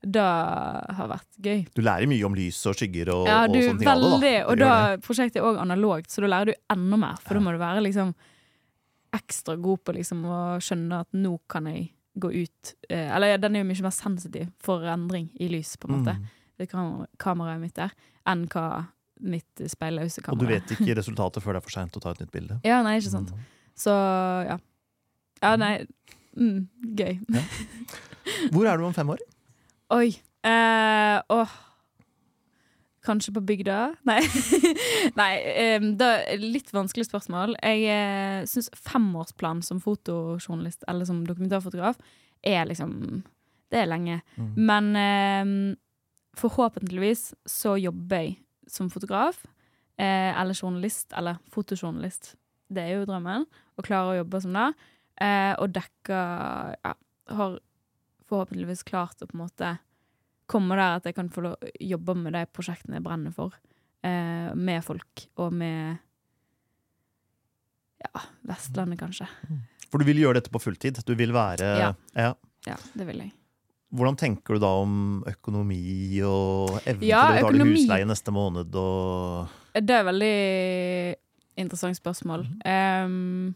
[0.00, 1.64] det har vært gøy.
[1.76, 4.44] Du lærer mye om lys og skygger og, Ja, og sånne ting veldig, da.
[4.48, 7.20] og da prosjektet er òg analogt, så da lærer du enda mer.
[7.20, 8.14] For da må du være liksom
[9.16, 11.90] ekstra god på liksom å skjønne at nå kan jeg
[12.20, 15.90] gå ut eh, Eller den er jo mye mer sensitiv for endring i lys, på
[15.90, 16.14] en måte.
[16.16, 16.39] Mm.
[16.60, 17.94] Det kameraet mitt der,
[18.28, 18.66] enn hva
[19.20, 22.22] mitt speilløse Og du vet ikke resultatet før det er for seint å ta et
[22.22, 22.60] nytt bilde.
[22.66, 23.32] Ja, nei, ikke sant.
[23.32, 23.48] Mm.
[23.80, 23.94] Så
[24.48, 24.60] ja.
[25.40, 25.74] Ja, nei.
[26.36, 27.18] Mm, gøy.
[28.52, 29.22] Hvor er du om fem år?
[29.96, 30.12] Oi.
[30.46, 31.58] Eh, åh.
[33.04, 33.78] Kanskje på bygda?
[34.08, 34.20] Nei.
[35.20, 37.56] Nei em, det er litt vanskelig spørsmål.
[37.64, 42.00] Jeg eh, syns femårsplan som fotojournalist eller som dokumentarfotograf
[42.44, 43.22] er liksom
[43.70, 44.20] Det er lenge.
[44.36, 44.52] Mm.
[44.68, 45.54] Men em,
[46.38, 48.36] forhåpentligvis så jobber jeg
[48.70, 49.42] som fotograf.
[49.98, 51.12] Eh, eller journalist.
[51.16, 52.34] Eller fotojournalist.
[52.70, 53.46] Det er jo drømmen.
[53.76, 54.68] Å klare å jobbe som det.
[55.20, 56.20] Eh, og dekke
[56.84, 56.94] Ja,
[57.34, 57.58] har
[58.30, 59.72] forhåpentligvis klart å på en måte
[60.50, 63.54] komme der at jeg kan få jobbe med de prosjektene jeg brenner for.
[64.02, 65.98] Eh, med folk, og med
[68.00, 69.26] Ja, Vestlandet, kanskje.
[69.90, 71.02] For du vil gjøre dette på fulltid?
[71.04, 71.92] Du vil være Ja.
[72.14, 72.32] ja.
[72.66, 73.32] Ja, det vil jeg.
[73.90, 78.34] Hvordan tenker du da om økonomi og evne Ja, til å betale økonomi- husleie neste
[78.34, 80.36] måned og Det er et veldig
[81.64, 82.46] interessant spørsmål.
[82.64, 83.54] Um,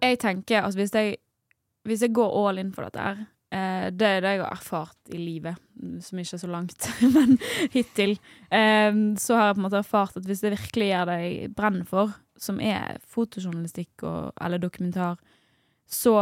[0.00, 1.18] jeg tenker at hvis jeg,
[1.84, 3.20] hvis jeg går all in for dette her,
[3.52, 5.60] uh, det er det jeg har erfart i livet,
[6.00, 7.38] som ikke er så langt, men
[7.72, 8.18] hittil,
[8.50, 11.50] Um, så har jeg på en måte erfart at hvis det virkelig gjør det jeg
[11.54, 15.20] brenner for, som er fotojournalistikk og, eller dokumentar,
[15.86, 16.16] så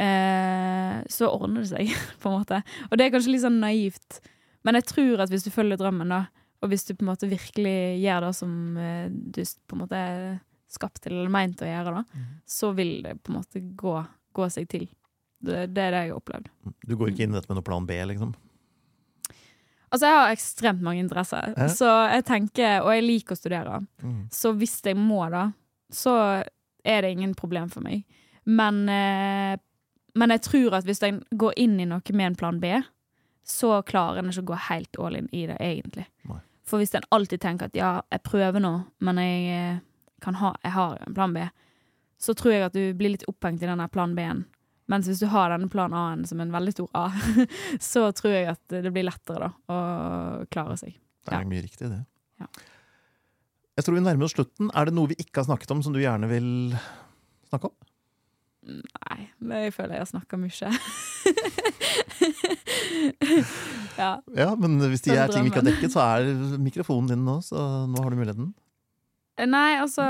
[0.00, 1.92] eh, så ordner det seg,
[2.22, 2.62] på en måte.
[2.90, 4.20] Og det er kanskje litt sånn naivt,
[4.66, 6.24] men jeg tror at hvis du følger drømmen, da,
[6.64, 10.00] og hvis du på en måte virkelig gjør det som eh, du på en måte
[10.00, 10.22] er
[10.72, 13.98] skapt til eller meint å gjøre, da, så vil det på en måte gå,
[14.34, 14.88] gå seg til.
[15.38, 16.50] Det, det er det jeg har opplevd.
[16.88, 18.34] Du går ikke inn i dette med noe plan B, liksom?
[19.86, 21.70] Altså, jeg har ekstremt mange interesser, eh?
[21.72, 23.78] så jeg tenker, og jeg liker å studere.
[24.02, 24.24] Mm.
[24.34, 25.46] Så hvis jeg må da,
[25.94, 26.16] så
[26.86, 28.02] er det ingen problem for meg.
[28.46, 29.54] Men, eh,
[30.16, 32.72] men jeg tror at hvis en går inn i noe med en plan B,
[33.46, 36.06] så klarer en ikke å gå helt all in i det, egentlig.
[36.26, 36.40] Nei.
[36.66, 38.72] For hvis en alltid tenker at ja, jeg prøver nå,
[39.06, 39.78] men jeg, eh,
[40.24, 41.44] kan ha, jeg har en plan B,
[42.18, 44.44] så tror jeg at du blir litt opphengt i denne plan B-en.
[44.90, 47.04] Mens hvis du har denne plan A-en som en veldig stor A,
[47.92, 50.96] så tror jeg at det blir lettere da, å klare seg.
[51.26, 51.50] Det er Ja.
[51.50, 52.02] mye riktig, det.
[52.40, 52.46] Ja.
[53.76, 54.70] Jeg tror vi nærmer oss slutten.
[54.74, 56.48] Er det noe vi ikke har snakket om, som du gjerne vil
[57.50, 57.76] snakke om?
[58.66, 60.70] Nei, men jeg føler jeg har snakka mye.
[64.02, 64.10] ja.
[64.34, 67.22] Ja, men hvis de Den er ting vi ikke har dekket, så er mikrofonen din
[67.26, 68.48] nå, så nå har du muligheten.
[69.46, 70.02] Nei, altså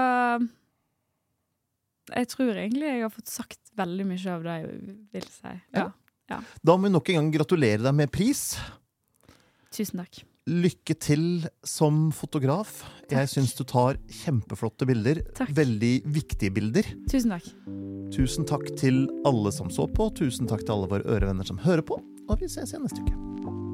[2.15, 5.55] Jeg tror egentlig jeg har fått sagt veldig mye av det jeg vil si.
[5.77, 5.89] Ja.
[6.63, 8.55] Da må vi nok en gang gratulere deg med pris.
[9.75, 10.23] Tusen takk.
[10.47, 11.23] Lykke til
[11.67, 12.85] som fotograf.
[13.11, 15.25] Jeg syns du tar kjempeflotte bilder.
[15.35, 15.51] Takk.
[15.59, 16.87] Veldig viktige bilder.
[17.11, 17.51] Tusen takk.
[18.15, 20.07] Tusen takk til alle som så på.
[20.15, 21.99] Tusen takk til alle våre ørevenner som hører på.
[22.31, 23.66] Og vi ses igjen neste uke.